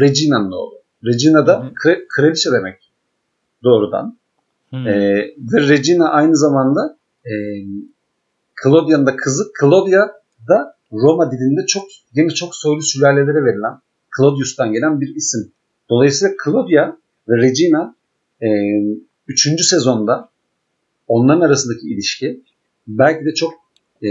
Regina'nın 0.02 0.52
oğlu. 0.52 0.82
Regina 1.06 1.48
da 1.48 1.72
kre, 1.84 2.08
kraliçe 2.08 2.52
demek 2.52 2.92
doğrudan. 3.64 4.18
E, 4.74 4.92
ve 5.54 5.70
Regina 5.70 6.10
aynı 6.10 6.38
zamanda 6.38 6.98
e, 7.26 7.34
Claudia'nın 8.64 9.06
da 9.06 9.16
kızı. 9.16 9.44
Claudia 9.62 10.08
da 10.48 10.76
Roma 10.92 11.32
dilinde 11.32 11.66
çok 11.68 11.84
yine 12.14 12.30
çok 12.30 12.56
soylu 12.56 12.82
sülalelere 12.82 13.44
verilen 13.46 13.82
Claudius'tan 14.18 14.72
gelen 14.72 15.02
bir 15.02 15.16
isim. 15.16 15.52
Dolayısıyla 15.92 16.36
Claudia 16.44 16.98
ve 17.30 17.38
Regina 17.38 17.96
e, 18.42 18.48
üçüncü 19.28 19.64
sezonda 19.64 20.30
onların 21.08 21.42
arasındaki 21.42 21.88
ilişki 21.88 22.44
belki 22.88 23.26
de 23.26 23.34
çok 23.34 23.54
e, 24.04 24.10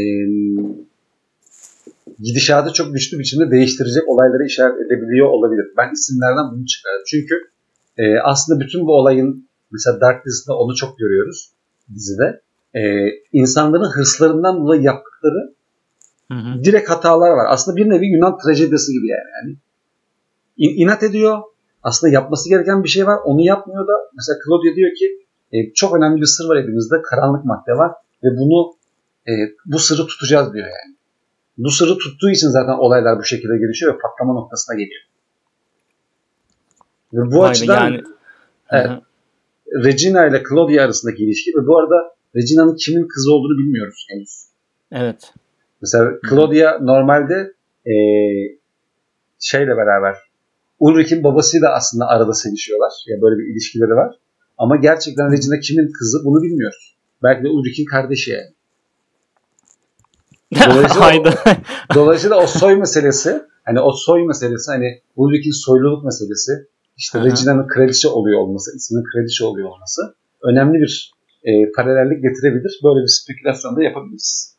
gidişatı 2.22 2.72
çok 2.72 2.94
güçlü 2.94 3.18
biçimde 3.18 3.50
değiştirecek 3.50 4.08
olayları 4.08 4.46
işaret 4.46 4.80
edebiliyor 4.86 5.28
olabilir. 5.28 5.64
Ben 5.76 5.92
isimlerden 5.92 6.44
bunu 6.52 6.66
çıkardım. 6.66 7.02
Çünkü 7.06 7.34
e, 7.98 8.18
aslında 8.18 8.60
bütün 8.60 8.86
bu 8.86 8.92
olayın 8.92 9.48
mesela 9.70 10.00
Dark 10.00 10.26
dizisinde 10.26 10.52
onu 10.52 10.74
çok 10.74 10.98
görüyoruz 10.98 11.50
dizide. 11.94 12.40
E, 12.74 12.80
insanların 13.32 13.90
hırslarından 13.90 14.56
dolayı 14.56 14.82
yaptıkları 14.82 15.54
hı 16.32 16.34
hı. 16.34 16.64
direkt 16.64 16.90
hatalar 16.90 17.30
var. 17.30 17.46
Aslında 17.48 17.76
bir 17.76 17.90
nevi 17.90 18.06
Yunan 18.06 18.38
trajedisi 18.38 18.92
gibi 18.92 19.08
yani. 19.08 19.30
yani 19.42 19.56
in, 20.56 20.86
inat 20.86 21.02
ediyor. 21.02 21.42
Aslında 21.82 22.12
yapması 22.12 22.48
gereken 22.48 22.84
bir 22.84 22.88
şey 22.88 23.06
var. 23.06 23.18
Onu 23.24 23.40
yapmıyor 23.40 23.88
da 23.88 23.92
mesela 24.16 24.38
Claudia 24.46 24.76
diyor 24.76 24.90
ki 24.94 25.26
e, 25.52 25.72
çok 25.74 25.96
önemli 25.96 26.20
bir 26.20 26.26
sır 26.26 26.48
var 26.48 26.56
elimizde. 26.56 27.02
Karanlık 27.02 27.44
madde 27.44 27.72
var 27.72 27.92
ve 28.24 28.28
bunu 28.28 28.74
e, 29.28 29.32
bu 29.66 29.78
sırrı 29.78 30.06
tutacağız 30.06 30.54
diyor 30.54 30.66
yani. 30.66 30.96
Bu 31.58 31.70
sırrı 31.70 31.98
tuttuğu 31.98 32.30
için 32.30 32.48
zaten 32.48 32.72
olaylar 32.72 33.18
bu 33.18 33.24
şekilde 33.24 33.58
gelişiyor 33.58 33.94
ve 33.94 33.98
patlama 33.98 34.32
noktasına 34.32 34.76
geliyor. 34.76 35.02
Ve 37.12 37.32
bu 37.32 37.42
Aynen, 37.42 37.50
açıdan 37.50 37.84
yani... 37.84 38.02
evet, 38.70 38.90
Regina 39.84 40.26
ile 40.26 40.42
Claudia 40.48 40.84
arasındaki 40.84 41.24
ilişki 41.24 41.50
ve 41.50 41.66
bu 41.66 41.78
arada 41.78 42.14
Regina'nın 42.36 42.76
kimin 42.76 43.08
kızı 43.08 43.32
olduğunu 43.32 43.58
bilmiyoruz 43.58 44.06
henüz. 44.10 44.46
Evet. 44.92 45.32
Mesela 45.82 46.12
Claudia 46.30 46.78
normalde 46.80 47.52
e, 47.86 47.94
şeyle 49.38 49.76
beraber 49.76 50.16
Ulrich'in 50.80 51.24
babasıyla 51.24 51.74
aslında 51.74 52.06
arada 52.06 52.32
sevişiyorlar. 52.32 52.92
Yani 53.06 53.22
böyle 53.22 53.38
bir 53.38 53.52
ilişkileri 53.52 53.90
var. 53.90 54.14
Ama 54.58 54.76
gerçekten 54.76 55.32
Regina 55.32 55.60
kimin 55.60 55.92
kızı 55.98 56.18
bunu 56.24 56.42
bilmiyoruz. 56.42 56.96
Belki 57.22 57.44
de 57.44 57.48
Ulrich'in 57.48 57.84
kardeşi 57.84 58.30
yani. 58.30 58.50
Dolayısıyla, 60.74 61.20
o, 61.20 61.94
dolayısıyla 61.94 62.36
o 62.36 62.46
soy 62.46 62.76
meselesi 62.76 63.42
hani 63.64 63.80
o 63.80 63.92
soy 63.92 64.26
meselesi 64.26 64.70
hani 64.70 65.00
Ulrich'in 65.16 65.64
soyluluk 65.64 66.04
meselesi 66.04 66.52
işte. 66.96 67.24
Regina'nın 67.24 67.66
kraliçe 67.66 68.08
oluyor 68.08 68.40
olması, 68.40 68.76
isminin 68.76 69.04
kraliçe 69.12 69.44
oluyor 69.44 69.68
olması 69.68 70.14
önemli 70.42 70.78
bir 70.78 71.12
e, 71.44 71.72
paralellik 71.76 72.22
getirebilir. 72.22 72.80
Böyle 72.84 73.02
bir 73.02 73.08
spekülasyon 73.20 73.76
da 73.76 73.82
yapabiliriz. 73.82 74.56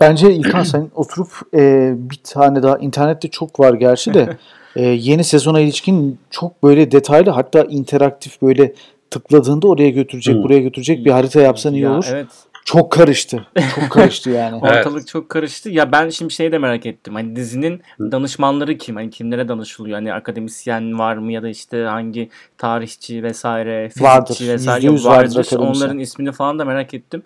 Bence 0.00 0.32
İlkan 0.32 0.62
sen 0.62 0.90
oturup 0.94 1.28
e, 1.54 1.92
bir 1.96 2.20
tane 2.24 2.62
daha 2.62 2.78
internette 2.78 3.28
çok 3.28 3.60
var 3.60 3.74
gerçi 3.74 4.14
de 4.14 4.36
e, 4.76 4.82
yeni 4.82 5.24
sezona 5.24 5.60
ilişkin 5.60 6.18
çok 6.30 6.62
böyle 6.62 6.90
detaylı 6.92 7.30
hatta 7.30 7.62
interaktif 7.62 8.42
böyle 8.42 8.74
tıkladığında 9.10 9.68
oraya 9.68 9.90
götürecek 9.90 10.34
hmm. 10.34 10.42
buraya 10.42 10.60
götürecek 10.60 11.04
bir 11.04 11.10
harita 11.10 11.40
yapsan 11.40 11.74
iyi 11.74 11.82
ya, 11.82 11.92
olur. 11.92 12.06
Evet. 12.12 12.26
Çok 12.64 12.92
karıştı. 12.92 13.46
Çok 13.74 13.90
karıştı 13.90 14.30
yani. 14.30 14.56
Ortalık 14.56 14.96
evet. 14.96 15.08
çok 15.08 15.28
karıştı. 15.28 15.70
Ya 15.70 15.92
ben 15.92 16.08
şimdi 16.08 16.32
şeyi 16.32 16.52
de 16.52 16.58
merak 16.58 16.86
ettim. 16.86 17.14
Hani 17.14 17.36
dizinin 17.36 17.82
danışmanları 18.00 18.78
kim? 18.78 18.96
Hani 18.96 19.10
kimlere 19.10 19.48
danışılıyor? 19.48 19.94
Hani 19.94 20.14
akademisyen 20.14 20.98
var 20.98 21.16
mı 21.16 21.32
ya 21.32 21.42
da 21.42 21.48
işte 21.48 21.82
hangi 21.82 22.30
tarihçi 22.58 23.22
vesaire, 23.22 23.88
fizikçi 23.88 24.04
vardır. 24.04 24.38
vesaire 24.40 24.88
vardır. 24.88 25.36
vardır. 25.36 25.58
Onların 25.58 25.98
ismini 25.98 26.32
falan 26.32 26.58
da 26.58 26.64
merak 26.64 26.94
ettim. 26.94 27.22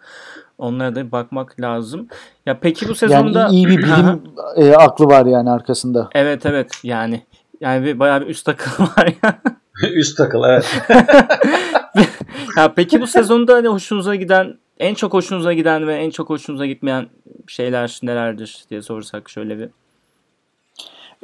Onlara 0.58 0.94
da 0.94 1.12
bakmak 1.12 1.60
lazım. 1.60 2.08
Ya 2.46 2.58
peki 2.60 2.88
bu 2.88 2.94
sezonda 2.94 3.40
yani 3.40 3.54
iyi 3.54 3.68
bir 3.68 3.78
bilim 3.78 4.22
e, 4.56 4.74
aklı 4.74 5.04
var 5.04 5.26
yani 5.26 5.50
arkasında. 5.50 6.08
Evet 6.14 6.46
evet 6.46 6.70
yani 6.82 7.22
yani 7.60 7.84
bir 7.84 7.98
bayağı 7.98 8.20
bir 8.20 8.26
üst 8.26 8.48
akıl 8.48 8.84
var 8.96 9.14
ya. 9.22 9.40
üst 9.92 10.20
akıl 10.20 10.42
evet. 10.44 10.82
ya 12.56 12.72
peki 12.74 13.00
bu 13.00 13.06
sezonda 13.06 13.54
hani 13.54 13.68
hoşunuza 13.68 14.14
giden 14.14 14.58
en 14.78 14.94
çok 14.94 15.12
hoşunuza 15.12 15.52
giden 15.52 15.86
ve 15.86 15.94
en 15.94 16.10
çok 16.10 16.30
hoşunuza 16.30 16.66
gitmeyen 16.66 17.06
şeyler 17.46 17.98
nelerdir 18.02 18.64
diye 18.70 18.82
sorsak 18.82 19.30
şöyle 19.30 19.58
bir. 19.58 19.68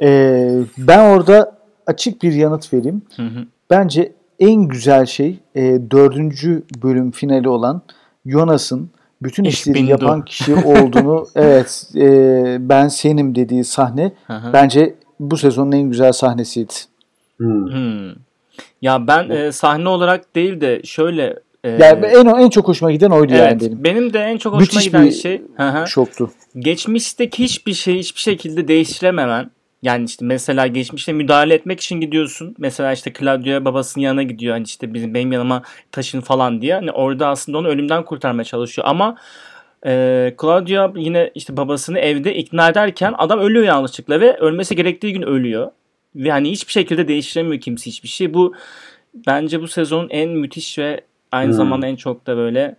Ee, 0.01 0.59
ben 0.77 0.99
orada 0.99 1.57
açık 1.87 2.23
bir 2.23 2.33
yanıt 2.33 2.73
vereyim. 2.73 3.01
Hı 3.15 3.21
hı. 3.21 3.45
Bence 3.69 4.13
en 4.39 4.67
güzel 4.67 5.05
şey 5.05 5.39
e, 5.55 5.61
dördüncü 5.91 6.63
bölüm 6.83 7.11
finali 7.11 7.49
olan 7.49 7.81
Jonas'ın 8.25 8.89
bütün 9.23 9.43
işleri 9.43 9.85
yapan 9.85 10.25
kişi 10.25 10.55
olduğunu 10.55 11.27
evet 11.35 11.87
e, 11.95 12.57
ben 12.59 12.87
senim 12.87 13.35
dediği 13.35 13.63
sahne 13.63 14.11
hı 14.27 14.33
hı. 14.33 14.53
bence 14.53 14.95
bu 15.19 15.37
sezonun 15.37 15.71
en 15.71 15.89
güzel 15.89 16.11
sahnesiydi. 16.11 16.73
Hmm. 17.37 17.71
Hmm. 17.73 18.15
Ya 18.81 19.07
ben 19.07 19.29
e, 19.29 19.51
sahne 19.51 19.89
olarak 19.89 20.35
değil 20.35 20.61
de 20.61 20.81
şöyle 20.83 21.39
ee, 21.63 21.69
yani 21.69 22.05
en 22.05 22.25
en 22.25 22.49
çok 22.49 22.67
hoşuma 22.67 22.91
giden 22.91 23.09
oydu 23.09 23.33
evet, 23.35 23.41
yani 23.41 23.61
benim. 23.61 23.83
Benim 23.83 24.13
de 24.13 24.19
en 24.19 24.37
çok 24.37 24.53
hoşuma 24.53 24.61
Müthiş 24.61 24.83
giden 24.83 25.09
şey 25.09 25.41
şoktu. 25.85 26.31
Geçmişteki 26.59 27.43
hiçbir 27.43 27.73
şey 27.73 27.97
hiçbir 27.97 28.19
şekilde 28.19 28.67
değiştirememen. 28.67 29.51
Yani 29.83 30.05
işte 30.05 30.25
mesela 30.25 30.67
geçmişte 30.67 31.13
müdahale 31.13 31.53
etmek 31.53 31.79
için 31.79 32.01
gidiyorsun. 32.01 32.55
Mesela 32.57 32.93
işte 32.93 33.13
Claudia 33.19 33.65
babasının 33.65 34.03
yanına 34.03 34.23
gidiyor. 34.23 34.53
Hani 34.53 34.63
işte 34.63 34.93
bizim 34.93 35.13
benim 35.13 35.31
yanıma 35.31 35.63
taşın 35.91 36.21
falan 36.21 36.61
diye. 36.61 36.73
Hani 36.73 36.91
orada 36.91 37.27
aslında 37.27 37.57
onu 37.57 37.67
ölümden 37.67 38.05
kurtarmaya 38.05 38.43
çalışıyor. 38.43 38.87
Ama 38.87 39.17
e, 39.85 40.35
Claudia 40.41 40.91
yine 40.95 41.31
işte 41.35 41.57
babasını 41.57 41.99
evde 41.99 42.35
ikna 42.35 42.69
ederken 42.69 43.15
adam 43.17 43.39
ölüyor 43.39 43.65
yanlışlıkla 43.65 44.19
ve 44.19 44.37
ölmesi 44.37 44.75
gerektiği 44.75 45.13
gün 45.13 45.21
ölüyor. 45.21 45.71
Ve 46.15 46.31
hani 46.31 46.51
hiçbir 46.51 46.71
şekilde 46.71 47.07
değiştiremiyor 47.07 47.61
kimse 47.61 47.85
hiçbir 47.85 48.09
şey. 48.09 48.33
Bu 48.33 48.53
bence 49.27 49.61
bu 49.61 49.67
sezonun 49.67 50.09
en 50.09 50.29
müthiş 50.29 50.79
ve 50.79 51.01
aynı 51.31 51.47
hmm. 51.47 51.57
zamanda 51.57 51.87
en 51.87 51.95
çok 51.95 52.27
da 52.27 52.37
böyle 52.37 52.75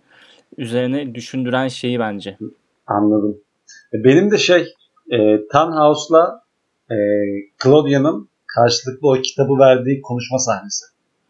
üzerine 0.57 1.15
düşündüren 1.15 1.67
şeyi 1.67 1.99
bence. 1.99 2.37
Anladım. 2.87 3.37
E, 3.93 4.03
benim 4.03 4.31
de 4.31 4.37
şey 4.37 4.65
e, 5.11 5.47
Tannhaus'la 5.47 6.44
e, 6.91 6.95
Claudia'nın 7.63 8.29
karşılıklı 8.55 9.09
o 9.09 9.21
kitabı 9.21 9.59
verdiği 9.59 10.01
konuşma 10.01 10.39
sahnesi. 10.39 10.85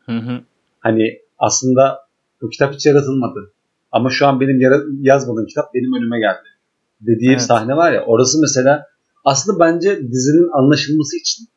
Hı 0.06 0.18
hı. 0.18 0.42
Hani 0.80 1.20
aslında 1.38 2.00
bu 2.42 2.50
kitap 2.50 2.74
hiç 2.74 2.86
yaratılmadı. 2.86 3.54
Ama 3.92 4.10
şu 4.10 4.28
an 4.28 4.40
benim 4.40 4.60
yazmadığım 5.02 5.46
kitap 5.46 5.74
benim 5.74 5.94
önüme 5.94 6.20
geldi. 6.20 6.48
Dediği 7.02 7.30
evet. 7.30 7.42
sahne 7.42 7.76
var 7.76 7.92
ya 7.92 8.06
orası 8.06 8.42
mesela 8.42 8.86
aslında 9.26 9.60
bence 9.60 10.02
dizinin 10.12 10.50
anlaşılması 10.54 11.18
için 11.18 11.48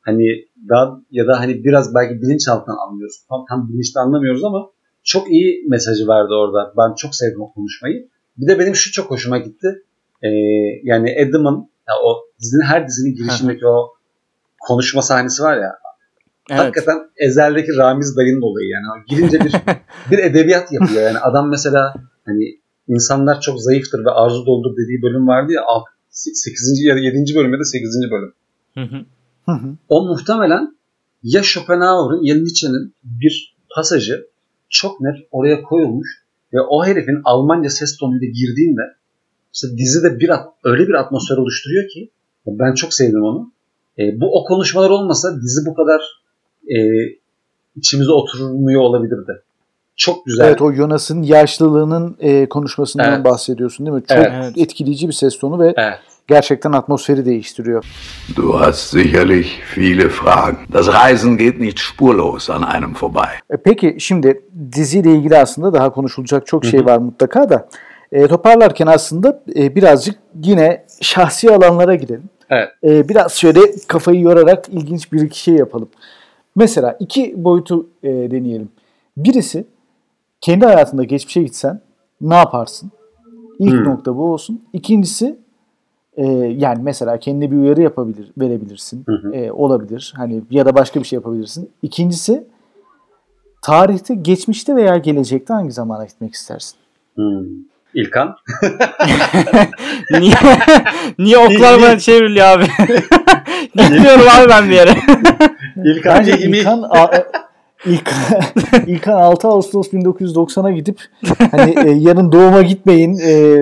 hani 0.00 0.24
daha 0.68 1.00
ya 1.10 1.26
da 1.26 1.40
hani 1.40 1.64
biraz 1.64 1.94
belki 1.94 2.22
bilinçaltından 2.22 2.76
anlıyoruz. 2.88 3.16
Tam, 3.28 3.44
tam 3.48 3.68
bilinçli 3.68 4.00
anlamıyoruz 4.00 4.44
ama 4.44 4.70
çok 5.04 5.30
iyi 5.30 5.64
mesajı 5.68 6.08
verdi 6.08 6.34
orada. 6.34 6.72
Ben 6.78 6.94
çok 6.94 7.14
sevdim 7.14 7.42
o 7.42 7.52
konuşmayı. 7.52 8.08
Bir 8.36 8.46
de 8.46 8.58
benim 8.58 8.74
şu 8.74 8.92
çok 8.92 9.10
hoşuma 9.10 9.38
gitti. 9.38 9.82
Ee, 10.22 10.28
yani 10.82 11.26
Adam'ın 11.28 11.70
ya 11.88 11.94
o 12.04 12.29
dizinin 12.40 12.66
her 12.66 12.88
dizinin 12.88 13.14
girişindeki 13.14 13.66
o 13.66 13.88
konuşma 14.60 15.02
sahnesi 15.02 15.42
var 15.42 15.56
ya. 15.56 15.72
Evet. 16.50 16.60
Hakikaten 16.60 16.98
Ezel'deki 17.16 17.76
Ramiz 17.76 18.16
dayının 18.16 18.42
olayı 18.42 18.68
yani. 18.68 19.04
Girince 19.08 19.40
bir 19.40 19.52
bir 20.10 20.18
edebiyat 20.18 20.72
yapıyor. 20.72 21.02
Yani 21.02 21.18
adam 21.18 21.50
mesela 21.50 21.94
hani 22.26 22.60
insanlar 22.88 23.40
çok 23.40 23.62
zayıftır 23.62 24.04
ve 24.04 24.10
arzu 24.10 24.46
doldur 24.46 24.76
dediği 24.76 25.02
bölüm 25.02 25.28
vardı 25.28 25.52
ya 25.52 25.62
8. 26.10 26.84
ya 26.84 26.94
da 26.94 26.98
7. 26.98 27.34
bölüm 27.36 27.52
ya 27.52 27.58
da 27.58 27.64
8. 27.64 28.10
bölüm. 28.10 28.34
o 29.88 30.06
muhtemelen 30.06 30.76
ya 31.22 31.42
Schopenhauer'ın 31.42 32.22
ya 32.22 32.34
Nietzsche'nin 32.34 32.94
bir 33.04 33.56
pasajı 33.74 34.26
çok 34.68 35.00
net 35.00 35.16
oraya 35.30 35.62
koyulmuş 35.62 36.24
ve 36.52 36.60
o 36.60 36.84
herifin 36.84 37.20
Almanca 37.24 37.70
ses 37.70 37.96
tonuyla 37.96 38.26
girdiğinde 38.26 38.82
işte 39.54 39.68
dizide 39.78 40.20
bir 40.20 40.30
öyle 40.64 40.88
bir 40.88 40.94
atmosfer 40.94 41.36
oluşturuyor 41.36 41.88
ki 41.88 42.10
ben 42.46 42.74
çok 42.74 42.94
sevdim 42.94 43.22
onu. 43.22 43.52
E, 43.98 44.20
bu 44.20 44.40
o 44.40 44.44
konuşmalar 44.44 44.90
olmasa 44.90 45.28
dizi 45.42 45.66
bu 45.66 45.74
kadar 45.74 46.00
e, 46.68 46.78
içimize 47.76 48.12
oturmuyor 48.12 48.80
olabilirdi. 48.80 49.42
Çok 49.96 50.26
güzel. 50.26 50.44
Evet 50.44 50.62
o 50.62 50.72
Jonas'ın 50.72 51.22
yaşlılığının 51.22 52.16
e, 52.20 52.48
konuşmasından 52.48 53.12
evet. 53.12 53.24
bahsediyorsun 53.24 53.86
değil 53.86 53.96
mi? 53.96 54.02
Çok 54.08 54.18
evet. 54.18 54.58
etkileyici 54.58 55.08
bir 55.08 55.12
ses 55.12 55.38
tonu 55.38 55.58
ve 55.58 55.74
evet. 55.76 55.98
gerçekten 56.26 56.72
atmosferi 56.72 57.24
değiştiriyor. 57.24 57.84
Du 58.36 58.60
hast 58.60 58.78
sicherlich 58.78 59.48
viele 59.78 60.08
Fragen. 60.08 60.56
Das 60.72 60.88
Reisen 60.88 61.38
geht 61.38 61.60
nicht 61.60 61.78
spurlos 61.78 62.50
an 62.50 62.62
einem 62.62 62.94
vorbei. 63.00 63.28
E, 63.50 63.56
peki 63.56 63.96
şimdi 63.98 64.42
diziyle 64.72 65.14
ilgili 65.14 65.38
aslında 65.38 65.72
daha 65.74 65.92
konuşulacak 65.92 66.46
çok 66.46 66.64
şey 66.64 66.84
var 66.84 66.98
mutlaka 66.98 67.50
da. 67.50 67.68
E, 68.12 68.28
toparlarken 68.28 68.86
aslında 68.86 69.42
e, 69.56 69.74
birazcık 69.74 70.18
yine 70.44 70.84
şahsi 71.00 71.50
alanlara 71.50 71.94
gidelim. 71.94 72.28
Evet. 72.50 72.68
E, 72.84 73.08
biraz 73.08 73.32
şöyle 73.32 73.60
kafayı 73.88 74.20
yorarak 74.20 74.68
ilginç 74.68 75.12
bir 75.12 75.20
iki 75.20 75.40
şey 75.40 75.54
yapalım. 75.54 75.88
Mesela 76.56 76.96
iki 77.00 77.44
boyutu 77.44 77.86
e, 78.02 78.08
deneyelim. 78.08 78.68
Birisi 79.16 79.64
kendi 80.40 80.64
hayatında 80.66 81.04
geçmişe 81.04 81.42
gitsen 81.42 81.80
ne 82.20 82.34
yaparsın? 82.34 82.90
İlk 83.58 83.72
hmm. 83.72 83.84
nokta 83.84 84.16
bu 84.16 84.32
olsun. 84.32 84.64
İkincisi 84.72 85.38
e, 86.16 86.26
yani 86.56 86.82
mesela 86.82 87.18
kendine 87.18 87.50
bir 87.50 87.56
uyarı 87.56 87.82
yapabilir, 87.82 88.32
verebilirsin. 88.38 89.04
Hmm. 89.06 89.34
E, 89.34 89.52
olabilir. 89.52 90.14
Hani 90.16 90.42
ya 90.50 90.66
da 90.66 90.74
başka 90.74 91.00
bir 91.00 91.04
şey 91.04 91.16
yapabilirsin. 91.16 91.70
İkincisi 91.82 92.44
tarihte, 93.62 94.14
geçmişte 94.14 94.76
veya 94.76 94.96
gelecekte 94.96 95.54
hangi 95.54 95.72
zamana 95.72 96.04
gitmek 96.04 96.34
istersin? 96.34 96.76
Hmm. 97.14 97.69
İlkan. 97.94 98.36
niye, 100.10 100.34
niye 101.18 101.38
oklar 101.38 101.82
bana 101.82 101.98
çevriliyor 101.98 102.46
abi? 102.46 102.64
Gitmiyorum 103.74 104.26
abi 104.28 104.48
ben 104.48 104.70
bir 104.70 104.74
yere. 104.74 104.90
İlkan, 105.84 106.18
Bence 106.18 106.38
İlkan, 106.38 106.84
İlk, 107.86 108.10
İlkan 108.86 109.12
6 109.12 109.48
Ağustos 109.48 109.92
1990'a 109.92 110.70
gidip 110.70 111.00
hani 111.50 111.74
e, 111.86 111.90
yarın 111.90 112.32
doğuma 112.32 112.62
gitmeyin 112.62 113.18
e, 113.18 113.56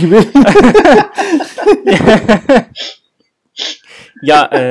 gibi. 0.00 0.16
ya, 4.22 4.50
e, 4.54 4.62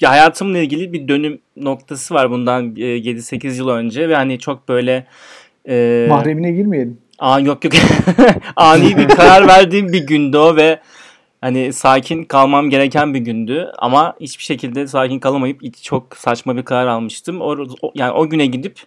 ya 0.00 0.10
hayatımla 0.10 0.58
ilgili 0.58 0.92
bir 0.92 1.08
dönüm 1.08 1.38
noktası 1.56 2.14
var 2.14 2.30
bundan 2.30 2.76
e, 2.76 2.80
7-8 2.80 3.56
yıl 3.56 3.68
önce 3.68 4.08
ve 4.08 4.14
hani 4.14 4.38
çok 4.38 4.68
böyle 4.68 5.06
e, 5.68 6.06
mahremine 6.08 6.52
girmeyelim. 6.52 6.98
Aa 7.18 7.40
yok 7.40 7.64
yok. 7.64 7.74
Ani 8.56 8.96
bir 8.96 9.08
karar 9.16 9.48
verdiğim 9.48 9.92
bir 9.92 10.06
gündü 10.06 10.36
o 10.36 10.56
ve 10.56 10.80
hani 11.40 11.72
sakin 11.72 12.24
kalmam 12.24 12.70
gereken 12.70 13.14
bir 13.14 13.18
gündü 13.18 13.72
ama 13.78 14.14
hiçbir 14.20 14.44
şekilde 14.44 14.86
sakin 14.86 15.18
kalamayıp 15.18 15.82
çok 15.82 16.16
saçma 16.16 16.56
bir 16.56 16.62
karar 16.62 16.86
almıştım. 16.86 17.40
O, 17.40 17.56
yani 17.94 18.12
o 18.12 18.28
güne 18.28 18.46
gidip 18.46 18.80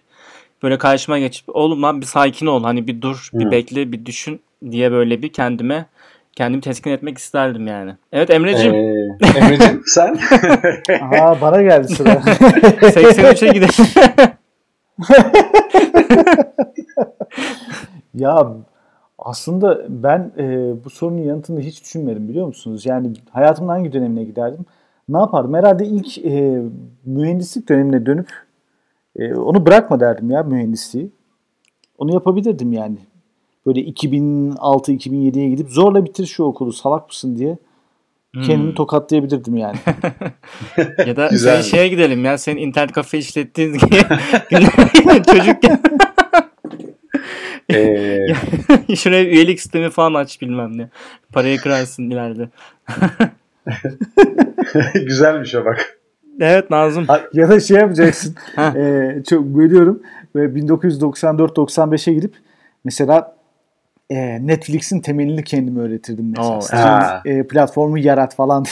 böyle 0.62 0.78
karşıma 0.78 1.18
geçip 1.18 1.56
oğlum 1.56 1.82
lan 1.82 2.00
bir 2.00 2.06
sakin 2.06 2.46
ol 2.46 2.64
hani 2.64 2.86
bir 2.86 3.02
dur 3.02 3.28
bir 3.32 3.50
bekle 3.50 3.92
bir 3.92 4.06
düşün 4.06 4.40
diye 4.70 4.92
böyle 4.92 5.22
bir 5.22 5.32
kendime 5.32 5.86
kendimi 6.36 6.60
teskin 6.60 6.90
etmek 6.90 7.18
isterdim 7.18 7.66
yani. 7.66 7.92
Evet 8.12 8.30
Emre'cim. 8.30 8.74
Ee, 8.74 9.38
Emre'cim 9.38 9.82
sen? 9.86 10.18
Aa 11.20 11.40
bana 11.40 11.62
geldi 11.62 11.88
sıra. 11.88 12.10
83'e 12.10 13.52
gidelim. 13.52 13.86
Ya 18.14 18.56
aslında 19.18 19.86
ben 19.88 20.32
e, 20.38 20.74
bu 20.84 20.90
sorunun 20.90 21.22
yanıtını 21.22 21.60
hiç 21.60 21.82
düşünmedim 21.82 22.28
biliyor 22.28 22.46
musunuz? 22.46 22.86
Yani 22.86 23.12
hayatımın 23.30 23.68
hangi 23.68 23.92
dönemine 23.92 24.24
giderdim? 24.24 24.66
Ne 25.08 25.18
yapardım? 25.18 25.54
Herhalde 25.54 25.86
ilk 25.86 26.18
e, 26.18 26.62
mühendislik 27.04 27.68
dönemine 27.68 28.06
dönüp 28.06 28.28
e, 29.16 29.34
onu 29.34 29.66
bırakma 29.66 30.00
derdim 30.00 30.30
ya 30.30 30.42
mühendisliği. 30.42 31.10
Onu 31.98 32.14
yapabilirdim 32.14 32.72
yani. 32.72 32.98
Böyle 33.66 33.80
2006-2007'ye 33.80 35.48
gidip 35.48 35.70
zorla 35.70 36.04
bitir 36.04 36.26
şu 36.26 36.44
okulu 36.44 36.72
salak 36.72 37.08
mısın 37.08 37.36
diye 37.36 37.58
kendimi 38.34 38.68
hmm. 38.68 38.74
tokatlayabilirdim 38.74 39.56
yani. 39.56 39.76
ya 41.06 41.16
da 41.16 41.28
sen 41.30 41.60
şeye 41.60 41.88
gidelim 41.88 42.24
ya 42.24 42.38
senin 42.38 42.60
internet 42.60 42.92
kafe 42.92 43.18
işlettiğin 43.18 43.72
gibi 43.78 43.96
çocukken 45.26 45.82
ee... 47.74 48.96
Şuraya 48.96 49.24
üyelik 49.24 49.60
sistemi 49.60 49.90
falan 49.90 50.14
aç 50.14 50.40
bilmem 50.40 50.78
ne. 50.78 50.88
Parayı 51.32 51.58
kırarsın 51.58 52.10
ileride. 52.10 52.48
Güzelmiş 54.94 55.54
o 55.54 55.64
bak. 55.64 55.98
Evet 56.40 56.70
Nazım. 56.70 57.06
Ya 57.32 57.48
da 57.48 57.60
şey 57.60 57.76
yapacaksın. 57.76 58.36
e, 58.58 59.14
çok 59.28 59.44
bölüyorum. 59.44 60.02
Ve 60.36 60.44
1994-95'e 60.44 62.14
gidip 62.14 62.34
mesela 62.84 63.36
e, 64.10 64.46
Netflix'in 64.46 65.00
temelini 65.00 65.44
kendime 65.44 65.80
öğretirdim 65.80 66.34
mesela. 66.36 67.22
Oo, 67.26 67.28
e, 67.28 67.46
platformu 67.46 67.98
yarat 67.98 68.34
falan. 68.34 68.64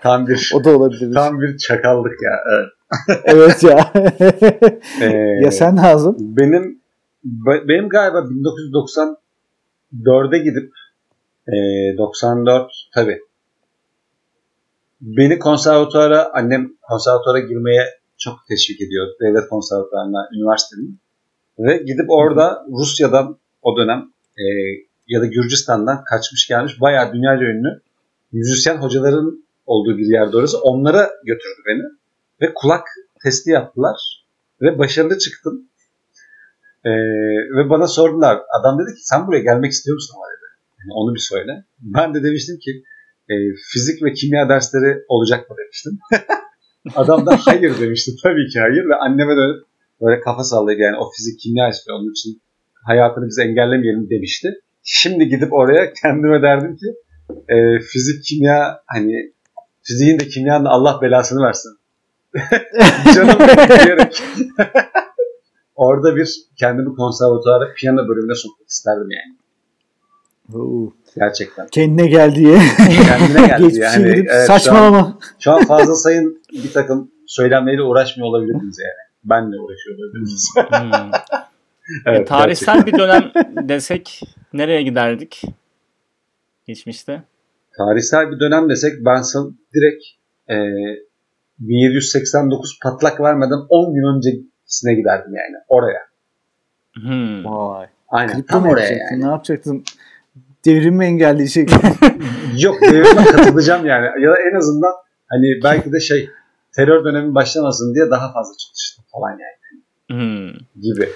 tam 0.00 0.26
bir 0.26 0.52
o 0.54 0.64
da 0.64 0.76
olabilir. 0.76 1.14
Tam 1.14 1.40
bir 1.40 1.58
çakallık 1.58 2.22
ya. 2.22 2.32
Evet 2.54 2.68
evet 3.24 3.62
ya. 3.62 3.92
ee, 5.00 5.06
ya 5.44 5.50
sen 5.50 5.76
Nazım? 5.76 6.16
Benim 6.18 6.80
benim 7.68 7.88
galiba 7.88 8.18
1994'e 8.18 10.38
gidip 10.38 10.72
e, 11.48 11.54
94 11.98 12.72
tabi 12.94 13.20
beni 15.00 15.38
konservatuara 15.38 16.30
annem 16.34 16.72
konservatuara 16.82 17.40
girmeye 17.40 17.86
çok 18.18 18.38
teşvik 18.48 18.80
ediyor. 18.80 19.06
Devlet 19.20 19.48
konservatuarına, 19.48 20.28
üniversitenin. 20.34 20.98
Ve 21.58 21.76
gidip 21.76 22.06
orada 22.08 22.66
Rusya'dan 22.68 23.38
o 23.62 23.76
dönem 23.76 23.98
e, 24.38 24.44
ya 25.08 25.20
da 25.20 25.26
Gürcistan'dan 25.26 26.04
kaçmış 26.04 26.48
gelmiş 26.48 26.80
bayağı 26.80 27.12
dünyaca 27.12 27.44
ünlü 27.44 27.80
müzisyen 28.32 28.76
hocaların 28.76 29.44
olduğu 29.66 29.98
bir 29.98 30.06
yerde 30.06 30.36
orası. 30.36 30.60
Onlara 30.60 31.10
götürdü 31.24 31.62
beni 31.66 31.99
ve 32.42 32.54
kulak 32.54 32.86
testi 33.24 33.50
yaptılar 33.50 34.26
ve 34.62 34.78
başarılı 34.78 35.18
çıktım. 35.18 35.68
Ee, 36.84 36.90
ve 37.56 37.70
bana 37.70 37.86
sordular. 37.86 38.42
Adam 38.60 38.78
dedi 38.78 38.94
ki 38.94 39.00
sen 39.02 39.26
buraya 39.26 39.42
gelmek 39.42 39.72
istiyor 39.72 39.94
musun 39.94 40.14
ama 40.16 40.26
dedi. 40.26 40.46
Yani 40.78 40.92
onu 40.92 41.14
bir 41.14 41.20
söyle. 41.20 41.64
Ben 41.80 42.14
de 42.14 42.22
demiştim 42.22 42.58
ki 42.58 42.82
e, 43.28 43.34
fizik 43.72 44.02
ve 44.02 44.12
kimya 44.12 44.48
dersleri 44.48 45.04
olacak 45.08 45.50
mı 45.50 45.56
demiştim. 45.58 45.98
Adam 46.94 47.26
da 47.26 47.36
hayır 47.44 47.80
demişti. 47.80 48.10
Tabii 48.22 48.48
ki 48.52 48.60
hayır 48.60 48.88
ve 48.88 48.94
anneme 48.94 49.36
de 49.36 49.46
böyle 50.00 50.20
kafa 50.20 50.44
sallayıp 50.44 50.80
yani 50.80 50.96
o 50.96 51.10
fizik 51.16 51.40
kimya 51.40 51.68
istiyor 51.68 51.98
onun 51.98 52.10
için 52.10 52.42
hayatını 52.86 53.26
biz 53.26 53.38
engellemeyelim 53.38 54.10
demişti. 54.10 54.48
Şimdi 54.82 55.28
gidip 55.28 55.52
oraya 55.52 55.92
kendime 55.92 56.42
derdim 56.42 56.76
ki 56.76 56.86
e, 57.48 57.56
fizik 57.80 58.24
kimya 58.24 58.82
hani 58.86 59.32
fiziğin 59.82 60.20
de 60.20 60.28
kimyanın 60.28 60.64
Allah 60.64 60.98
belasını 61.02 61.42
versin. 61.46 61.79
Canım 63.14 63.38
diyerek. 63.68 64.22
Orada 65.74 66.16
bir 66.16 66.36
kendimi 66.56 66.96
konservatuara 66.96 67.74
piyano 67.74 68.08
bölümüne 68.08 68.34
sokmak 68.34 68.68
isterdim 68.68 69.08
yani. 69.10 69.36
Oo. 70.54 70.92
Gerçekten. 71.16 71.66
Kendine 71.66 72.06
gel 72.06 72.34
diye. 72.34 72.58
Kendine 73.06 73.46
gel 73.46 73.58
diye. 73.70 73.84
Yani, 73.84 74.08
evet, 74.08 74.46
saçmalama. 74.46 75.18
Şu 75.38 75.52
an, 75.52 75.58
şu 75.58 75.62
an 75.62 75.64
fazla 75.64 75.94
sayın 75.94 76.42
bir 76.52 76.72
takım 76.72 77.10
söylemleriyle 77.26 77.82
uğraşmıyor 77.82 78.28
olabilirdiniz 78.28 78.78
yani. 78.78 79.10
Benle 79.24 79.60
uğraşıyor 79.60 79.98
olabilirdiniz. 79.98 80.48
Hmm. 80.56 81.10
evet, 82.06 82.20
e, 82.20 82.24
tarihsel 82.24 82.74
gerçekten. 82.74 82.94
bir 82.94 82.98
dönem 82.98 83.32
desek 83.68 84.20
nereye 84.52 84.82
giderdik? 84.82 85.42
Geçmişte. 86.66 87.22
Tarihsel 87.76 88.30
bir 88.30 88.40
dönem 88.40 88.68
desek 88.68 88.92
ben 89.04 89.22
sana 89.22 89.46
direkt 89.74 90.04
e, 90.48 90.56
1789 91.60 92.78
patlak 92.82 93.20
vermeden 93.20 93.66
10 93.68 93.94
gün 93.94 94.16
öncesine 94.16 94.94
giderdim 94.94 95.34
yani 95.34 95.56
oraya. 95.68 96.00
Hmm. 96.94 97.44
Vay. 97.44 97.86
Aynen 98.08 98.34
Kripto 98.34 98.52
tam 98.52 98.66
oraya 98.66 98.92
yani. 98.92 99.20
Ne 99.20 99.26
yapacaktın? 99.26 99.84
Devrim 100.64 100.96
mi 100.96 101.04
engelleyecek? 101.04 101.70
Yok 102.58 102.82
devrime 102.82 103.24
katılacağım 103.24 103.86
yani. 103.86 104.24
Ya 104.24 104.30
da 104.30 104.36
en 104.52 104.56
azından 104.56 104.92
hani 105.26 105.46
belki 105.64 105.92
de 105.92 106.00
şey 106.00 106.30
terör 106.76 107.04
dönemi 107.04 107.34
başlamasın 107.34 107.94
diye 107.94 108.10
daha 108.10 108.32
fazla 108.32 108.52
çalıştım 108.58 109.04
falan 109.12 109.30
yani. 109.30 109.60
Hmm. 110.10 110.52
Gibi. 110.82 111.08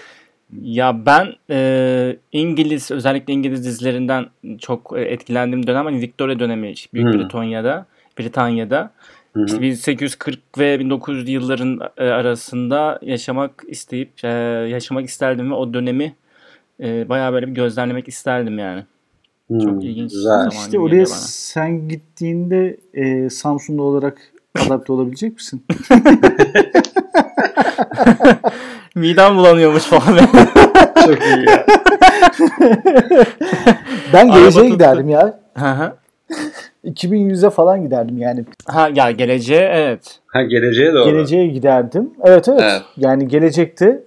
Ya 0.63 1.07
ben 1.07 1.27
e, 1.51 2.17
İngiliz 2.33 2.91
özellikle 2.91 3.33
İngiliz 3.33 3.65
dizilerinden 3.65 4.27
çok 4.59 4.93
etkilendiğim 4.97 5.67
dönem 5.67 5.85
hani 5.85 6.01
Victoria 6.01 6.39
dönemi 6.39 6.75
Büyük 6.95 7.13
hmm. 7.13 7.21
Britanya'da 7.21 7.87
Britanya'da 8.19 8.91
Hı 9.35 9.45
İşte 9.47 9.61
1840 9.61 10.59
ve 10.59 10.81
1900 10.81 11.29
yılların 11.29 11.81
e, 11.97 12.05
arasında 12.05 12.99
yaşamak 13.03 13.63
isteyip 13.69 14.25
e, 14.25 14.29
yaşamak 14.71 15.09
isterdim 15.09 15.51
ve 15.51 15.55
o 15.55 15.75
dönemi 15.75 16.15
e, 16.81 17.09
bayağı 17.09 17.33
böyle 17.33 17.47
bir 17.47 17.53
gözlemlemek 17.53 18.09
isterdim 18.09 18.59
yani. 18.59 18.85
Hmm, 19.47 19.59
Çok 19.59 19.85
ilginç. 19.85 20.13
Güzel. 20.13 20.49
İşte 20.53 20.79
oraya 20.79 21.07
sen 21.07 21.89
gittiğinde 21.89 22.77
e, 22.95 23.31
Samsunlu 23.31 23.83
olarak 23.83 24.19
adapte 24.67 24.93
olabilecek 24.93 25.35
misin? 25.35 25.65
Midem 28.95 29.37
bulanıyormuş 29.37 29.83
falan. 29.83 30.17
Çok 31.07 31.23
iyi 31.23 31.47
ya. 31.47 31.67
ben 34.13 34.31
geleceğe 34.31 34.69
giderdim 34.69 35.09
ya. 35.09 35.41
2100'e 36.85 37.51
falan 37.51 37.83
giderdim 37.83 38.19
yani. 38.19 38.45
Ha 38.67 38.91
ya 38.95 39.11
geleceğe 39.11 39.71
evet. 39.75 40.21
Ha 40.27 40.43
geleceğe 40.43 40.93
doğru. 40.93 41.05
Geleceğe 41.05 41.47
giderdim. 41.47 42.11
Evet 42.25 42.49
evet. 42.49 42.61
evet. 42.63 42.83
Yani 42.97 43.29
gelecekte 43.29 44.03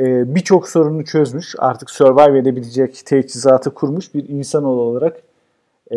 e, 0.00 0.34
birçok 0.34 0.68
sorunu 0.68 1.04
çözmüş. 1.04 1.54
Artık 1.58 1.90
survive 1.90 2.38
edebilecek 2.38 3.06
teçhizatı 3.06 3.74
kurmuş 3.74 4.14
bir 4.14 4.28
insanoğlu 4.28 4.80
olarak 4.80 5.16
e, 5.92 5.96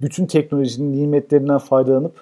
bütün 0.00 0.26
teknolojinin 0.26 0.92
nimetlerinden 0.92 1.58
faydalanıp 1.58 2.12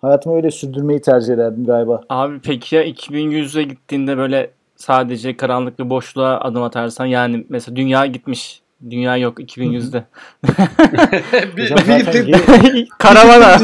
hayatımı 0.00 0.36
öyle 0.36 0.50
sürdürmeyi 0.50 1.00
tercih 1.00 1.34
ederdim 1.34 1.64
galiba. 1.64 2.00
Abi 2.08 2.40
peki 2.44 2.76
ya 2.76 2.84
2100'e 2.84 3.62
gittiğinde 3.62 4.16
böyle 4.16 4.50
sadece 4.76 5.36
karanlık 5.36 5.78
bir 5.78 5.90
boşluğa 5.90 6.40
adım 6.40 6.62
atarsan 6.62 7.06
yani 7.06 7.46
mesela 7.48 7.76
dünya 7.76 8.06
gitmiş 8.06 8.63
Dünya 8.90 9.16
yok 9.16 9.40
2100'de. 9.40 10.04
Karavana. 12.98 13.58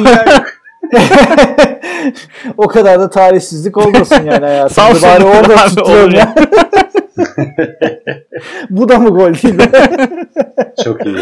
o 2.57 2.69
kadar 2.69 3.01
da 3.01 3.11
tarihsizlik 3.11 3.77
olmasın 3.77 4.25
yani 4.25 4.45
hayatımda. 4.47 5.03
Bari 5.03 5.25
orada 5.25 5.57
tutuyorum 5.67 6.15
ya. 6.15 6.35
Bu 8.71 8.89
da 8.89 8.99
mı 8.99 9.11
gol 9.11 9.35
değil 9.35 9.55
mi? 9.55 9.71
Çok 10.85 11.07
iyi. 11.07 11.17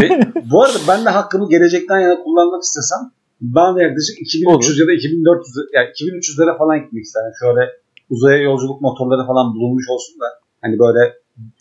Ve, 0.00 0.20
bu 0.50 0.62
arada 0.62 0.78
ben 0.88 1.04
de 1.04 1.10
hakkımı 1.10 1.48
gelecekten 1.48 1.98
yana 2.00 2.22
kullanmak 2.22 2.62
istesem 2.62 2.98
ben 3.40 3.76
de 3.76 3.82
yaklaşık 3.82 4.16
2300 4.20 4.46
Olur. 4.46 4.80
ya 4.80 4.86
da 4.86 4.92
2400 4.92 5.56
yani 5.74 5.86
2300'lere 5.86 6.58
falan 6.58 6.82
gitmek 6.82 7.04
isterim. 7.04 7.32
Şöyle 7.40 7.60
uzaya 8.10 8.42
yolculuk 8.42 8.80
motorları 8.80 9.26
falan 9.26 9.54
bulunmuş 9.54 9.84
olsun 9.88 10.20
da 10.20 10.26
hani 10.62 10.78
böyle 10.78 11.14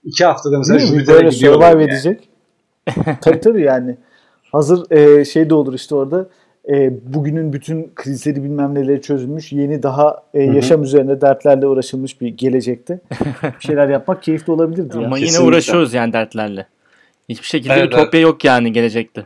iki 0.03 0.25
haftada 0.25 0.57
mesela 0.57 0.79
Jüpiter'e 0.79 1.29
gidiyor. 1.29 1.53
Survive 1.53 1.81
yani. 1.81 1.83
edecek. 1.83 2.29
tabii 3.21 3.39
tabii 3.39 3.61
yani. 3.61 3.97
Hazır 4.51 4.91
e, 4.91 5.25
şey 5.25 5.49
de 5.49 5.53
olur 5.53 5.73
işte 5.73 5.95
orada 5.95 6.29
e, 6.69 6.91
bugünün 7.13 7.53
bütün 7.53 7.91
krizleri 7.95 8.43
bilmem 8.43 8.75
neleri 8.75 9.01
çözülmüş. 9.01 9.51
Yeni 9.51 9.83
daha 9.83 10.23
e, 10.33 10.43
yaşam 10.43 10.83
üzerine 10.83 11.21
dertlerle 11.21 11.67
uğraşılmış 11.67 12.21
bir 12.21 12.27
gelecekte. 12.27 12.99
bir 13.43 13.65
şeyler 13.65 13.89
yapmak 13.89 14.23
keyifli 14.23 14.53
olabilirdi. 14.53 14.97
Ama 14.97 15.19
ya. 15.19 15.25
yine 15.25 15.39
uğraşıyoruz 15.39 15.93
yani 15.93 16.13
dertlerle. 16.13 16.65
Hiçbir 17.29 17.47
şekilde 17.47 17.73
evet, 17.73 17.85
ütopya 17.85 18.09
evet. 18.13 18.23
yok 18.23 18.43
yani 18.45 18.73
gelecekte. 18.73 19.25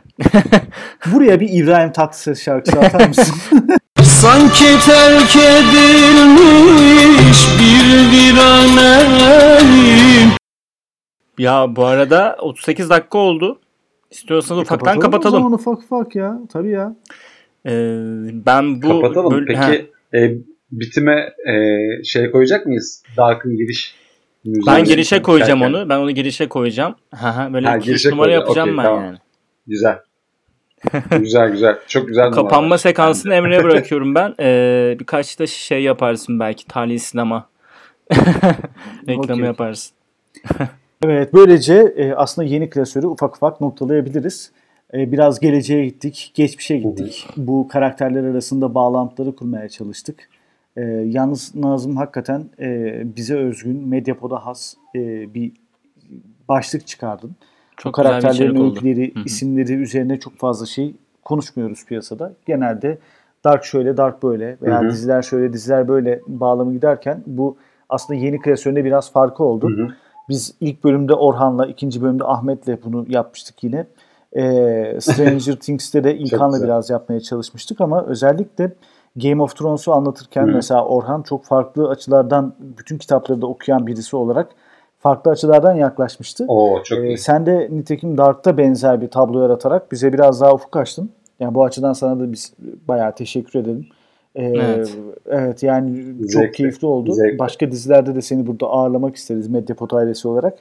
Buraya 1.12 1.40
bir 1.40 1.48
İbrahim 1.52 1.92
Tatlıses 1.92 2.42
şarkısı 2.44 2.80
atar 2.80 3.08
mısın? 3.08 3.34
Sanki 4.02 4.78
terk 4.86 5.36
edilmiş 5.36 6.58
bir 7.60 7.86
viranem 8.12 9.20
Ya 11.38 11.76
bu 11.76 11.84
arada 11.84 12.36
38 12.40 12.90
dakika 12.90 13.18
oldu. 13.18 13.60
İstiyorsanız 14.10 14.58
e, 14.58 14.62
ufaktan 14.62 14.98
kapatalım. 14.98 15.42
kapatalım. 15.42 15.52
Ufak 15.52 15.78
ufak 15.78 16.16
ya. 16.16 16.38
Tabii 16.52 16.70
ya. 16.70 16.96
Ee, 17.66 17.70
ben 18.46 18.82
bu... 18.82 18.88
Kapatalım. 18.88 19.32
Böl- 19.32 19.46
Peki 19.46 19.90
e, 20.14 20.38
bitime 20.72 21.34
e, 21.46 21.54
şey 22.04 22.30
koyacak 22.30 22.66
mıyız? 22.66 23.02
Dark'ın 23.16 23.56
giriş 23.56 23.94
ben 24.46 24.84
girişe 24.84 25.22
koyacağım 25.22 25.60
derken. 25.60 25.74
onu. 25.74 25.88
Ben 25.88 25.98
onu 25.98 26.10
girişe 26.10 26.48
koyacağım. 26.48 26.94
Böyle 27.52 27.66
ha, 27.66 27.78
girişe 27.78 28.10
numara 28.10 28.26
koyacağım. 28.26 28.40
yapacağım 28.40 28.68
okay, 28.68 28.84
ben 28.84 28.90
tamam. 28.90 29.04
yani. 29.04 29.18
Güzel. 29.66 29.98
güzel 31.10 31.50
güzel. 31.50 31.78
Çok 31.88 32.08
güzel 32.08 32.30
Kapanma 32.30 32.62
numara. 32.62 32.78
sekansını 32.78 33.34
Emre'ye 33.34 33.64
bırakıyorum 33.64 34.14
ben. 34.14 34.34
Ee, 34.40 34.96
birkaç 35.00 35.38
da 35.38 35.46
şey 35.46 35.82
yaparsın 35.82 36.40
belki. 36.40 36.66
Tali 36.66 36.98
sinema. 36.98 37.48
Reklamı 39.08 39.32
okay. 39.32 39.46
yaparsın. 39.46 39.96
evet 41.10 41.34
böylece 41.34 41.74
e, 41.74 42.12
aslında 42.12 42.48
yeni 42.48 42.70
klasörü 42.70 43.06
ufak 43.06 43.36
ufak 43.36 43.60
noktalayabiliriz. 43.60 44.52
E, 44.94 45.12
biraz 45.12 45.40
geleceğe 45.40 45.84
gittik, 45.84 46.32
geçmişe 46.34 46.76
gittik. 46.76 47.26
Bu 47.36 47.68
karakterler 47.68 48.24
arasında 48.24 48.74
bağlantıları 48.74 49.36
kurmaya 49.36 49.68
çalıştık. 49.68 50.28
E, 50.76 50.82
yalnız 51.06 51.54
Nazım 51.54 51.96
hakikaten 51.96 52.44
e, 52.60 53.02
bize 53.16 53.36
özgün, 53.36 53.88
Medyapod'a 53.88 54.46
has 54.46 54.74
e, 54.96 55.34
bir 55.34 55.52
başlık 56.48 56.86
çıkardın. 56.86 57.36
Çok 57.76 57.90
Bu 57.90 57.96
karakterlerin 57.96 58.64
öyküleri, 58.64 59.12
isimleri 59.24 59.72
üzerine 59.72 60.20
çok 60.20 60.36
fazla 60.36 60.66
şey 60.66 60.94
konuşmuyoruz 61.24 61.84
piyasada. 61.84 62.32
Genelde 62.46 62.98
Dark 63.44 63.64
şöyle, 63.64 63.96
Dark 63.96 64.22
böyle 64.22 64.56
veya 64.62 64.80
Hı-hı. 64.80 64.90
diziler 64.90 65.22
şöyle, 65.22 65.52
diziler 65.52 65.88
böyle 65.88 66.20
bağlamı 66.26 66.72
giderken 66.72 67.22
bu 67.26 67.56
aslında 67.88 68.20
yeni 68.20 68.40
kreasyonda 68.40 68.84
biraz 68.84 69.12
farkı 69.12 69.44
oldu. 69.44 69.70
Hı-hı. 69.70 69.88
Biz 70.28 70.54
ilk 70.60 70.84
bölümde 70.84 71.14
Orhan'la, 71.14 71.66
ikinci 71.66 72.02
bölümde 72.02 72.24
Ahmet'le 72.24 72.84
bunu 72.84 73.04
yapmıştık 73.08 73.64
yine. 73.64 73.86
Ee, 74.36 74.96
Stranger 75.00 75.56
Things'te 75.60 76.04
de 76.04 76.16
İlkan'la 76.16 76.62
biraz 76.62 76.90
yapmaya 76.90 77.20
çalışmıştık 77.20 77.80
ama 77.80 78.04
özellikle 78.04 78.72
Game 79.16 79.42
of 79.42 79.56
Thrones'u 79.56 79.92
anlatırken 79.92 80.46
hmm. 80.46 80.54
mesela 80.54 80.84
Orhan 80.84 81.22
çok 81.22 81.44
farklı 81.44 81.88
açılardan 81.88 82.54
bütün 82.58 82.98
kitapları 82.98 83.42
da 83.42 83.46
okuyan 83.46 83.86
birisi 83.86 84.16
olarak 84.16 84.48
farklı 84.98 85.30
açılardan 85.30 85.74
yaklaşmıştı. 85.74 86.44
Oo, 86.48 86.82
çok 86.82 86.98
ee, 86.98 87.06
iyi. 87.06 87.18
Sen 87.18 87.46
de 87.46 87.68
nitekim 87.72 88.18
Dark'ta 88.18 88.58
benzer 88.58 89.00
bir 89.00 89.08
tablo 89.08 89.42
yaratarak 89.42 89.92
bize 89.92 90.12
biraz 90.12 90.40
daha 90.40 90.52
ufuk 90.52 90.76
açtın. 90.76 91.10
Yani 91.40 91.54
bu 91.54 91.64
açıdan 91.64 91.92
sana 91.92 92.20
da 92.20 92.32
biz 92.32 92.54
bayağı 92.88 93.14
teşekkür 93.14 93.58
edelim. 93.58 93.86
Ee, 94.34 94.42
evet. 94.44 94.96
evet 95.26 95.62
yani 95.62 95.96
Zevkli. 95.96 96.28
çok 96.28 96.54
keyifli 96.54 96.86
oldu. 96.86 97.12
Zevkli. 97.12 97.38
Başka 97.38 97.70
dizilerde 97.70 98.14
de 98.14 98.22
seni 98.22 98.46
burada 98.46 98.66
ağırlamak 98.66 99.16
isteriz 99.16 99.48
Medyapod 99.48 99.90
ailesi 99.90 100.28
olarak. 100.28 100.58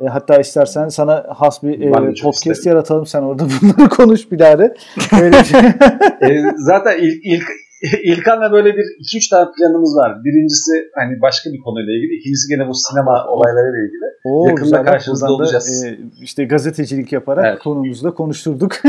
E, 0.00 0.06
hatta 0.06 0.40
istersen 0.40 0.88
sana 0.88 1.26
has 1.28 1.62
bir 1.62 1.80
e, 1.80 1.90
podcast 2.22 2.46
isterim. 2.46 2.76
yaratalım. 2.76 3.06
Sen 3.06 3.22
orada 3.22 3.44
bunları 3.62 3.88
konuş 3.88 4.32
bir 4.32 4.38
daha 4.38 4.58
de. 4.58 4.74
Öyle 5.22 5.36
e, 6.22 6.44
zaten 6.56 6.98
ilk, 6.98 7.24
ilk 7.24 7.44
İlkan'la 8.04 8.52
böyle 8.52 8.68
bir 8.76 8.84
iki 8.98 9.16
üç 9.16 9.28
tane 9.28 9.48
planımız 9.58 9.96
var. 9.96 10.24
Birincisi 10.24 10.72
hani 10.94 11.20
başka 11.20 11.50
bir 11.50 11.60
konuyla 11.60 11.92
ilgili. 11.92 12.18
İkincisi 12.18 12.48
gene 12.48 12.68
bu 12.68 12.74
sinema 12.74 13.26
olaylarıyla 13.28 13.78
ilgili. 13.84 14.04
Oo, 14.24 14.48
Yakında 14.48 14.84
karşınızda 14.84 15.32
olacağız. 15.32 15.84
E, 15.84 15.98
işte 16.22 16.44
gazetecilik 16.44 17.12
yaparak 17.12 17.44
evet. 17.46 17.58
konumuzu 17.58 18.04
da 18.04 18.14
konuşturduk. 18.14 18.72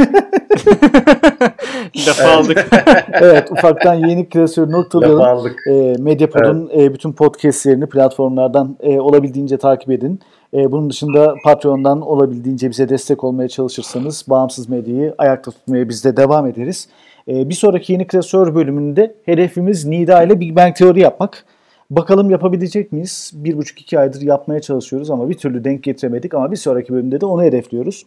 Lafı 2.07 2.27
aldık. 2.27 2.67
evet 3.11 3.51
ufaktan 3.51 3.93
yeni 3.93 4.29
klasör 4.29 4.71
noktalayalım. 4.71 5.19
Lafı 5.19 5.29
aldık. 5.29 5.59
E, 5.67 5.95
Medyapod'un 5.99 6.69
evet. 6.73 6.91
e, 6.91 6.93
bütün 6.93 7.13
podcastlerini 7.13 7.85
platformlardan 7.85 8.77
e, 8.79 8.99
olabildiğince 8.99 9.57
takip 9.57 9.91
edin. 9.91 10.19
E, 10.53 10.71
bunun 10.71 10.89
dışında 10.89 11.35
Patreon'dan 11.43 12.01
olabildiğince 12.01 12.69
bize 12.69 12.89
destek 12.89 13.23
olmaya 13.23 13.49
çalışırsanız 13.49 14.25
bağımsız 14.29 14.69
medyayı 14.69 15.15
ayakta 15.17 15.51
tutmaya 15.51 15.89
biz 15.89 16.05
de 16.05 16.17
devam 16.17 16.47
ederiz. 16.47 16.87
E, 17.27 17.49
bir 17.49 17.53
sonraki 17.53 17.93
yeni 17.93 18.07
klasör 18.07 18.55
bölümünde 18.55 19.15
hedefimiz 19.25 19.85
Nida 19.85 20.23
ile 20.23 20.39
Big 20.39 20.55
Bang 20.55 20.75
Teori 20.75 20.99
yapmak. 20.99 21.45
Bakalım 21.89 22.29
yapabilecek 22.29 22.91
miyiz? 22.91 23.31
Bir 23.33 23.57
buçuk 23.57 23.81
iki 23.81 23.99
aydır 23.99 24.21
yapmaya 24.21 24.61
çalışıyoruz 24.61 25.09
ama 25.09 25.29
bir 25.29 25.37
türlü 25.37 25.63
denk 25.63 25.83
getiremedik 25.83 26.33
ama 26.33 26.51
bir 26.51 26.55
sonraki 26.55 26.93
bölümde 26.93 27.21
de 27.21 27.25
onu 27.25 27.43
hedefliyoruz. 27.43 28.05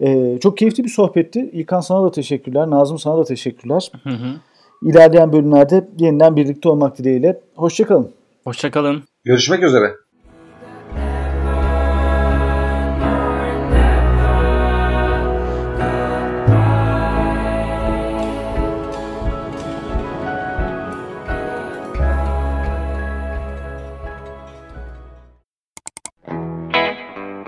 Ee, 0.00 0.38
çok 0.42 0.58
keyifli 0.58 0.84
bir 0.84 0.88
sohbetti. 0.88 1.50
İlkan 1.52 1.80
sana 1.80 2.04
da 2.04 2.10
teşekkürler. 2.10 2.70
Nazım 2.70 2.98
sana 2.98 3.18
da 3.18 3.24
teşekkürler. 3.24 3.92
Hı 4.02 4.10
hı. 4.10 4.36
İlerleyen 4.82 5.32
bölümlerde 5.32 5.88
yeniden 5.98 6.36
birlikte 6.36 6.68
olmak 6.68 6.98
dileğiyle. 6.98 7.40
Hoşçakalın. 7.54 8.10
Hoşçakalın. 8.44 9.02
Görüşmek 9.24 9.62
üzere. 9.62 9.92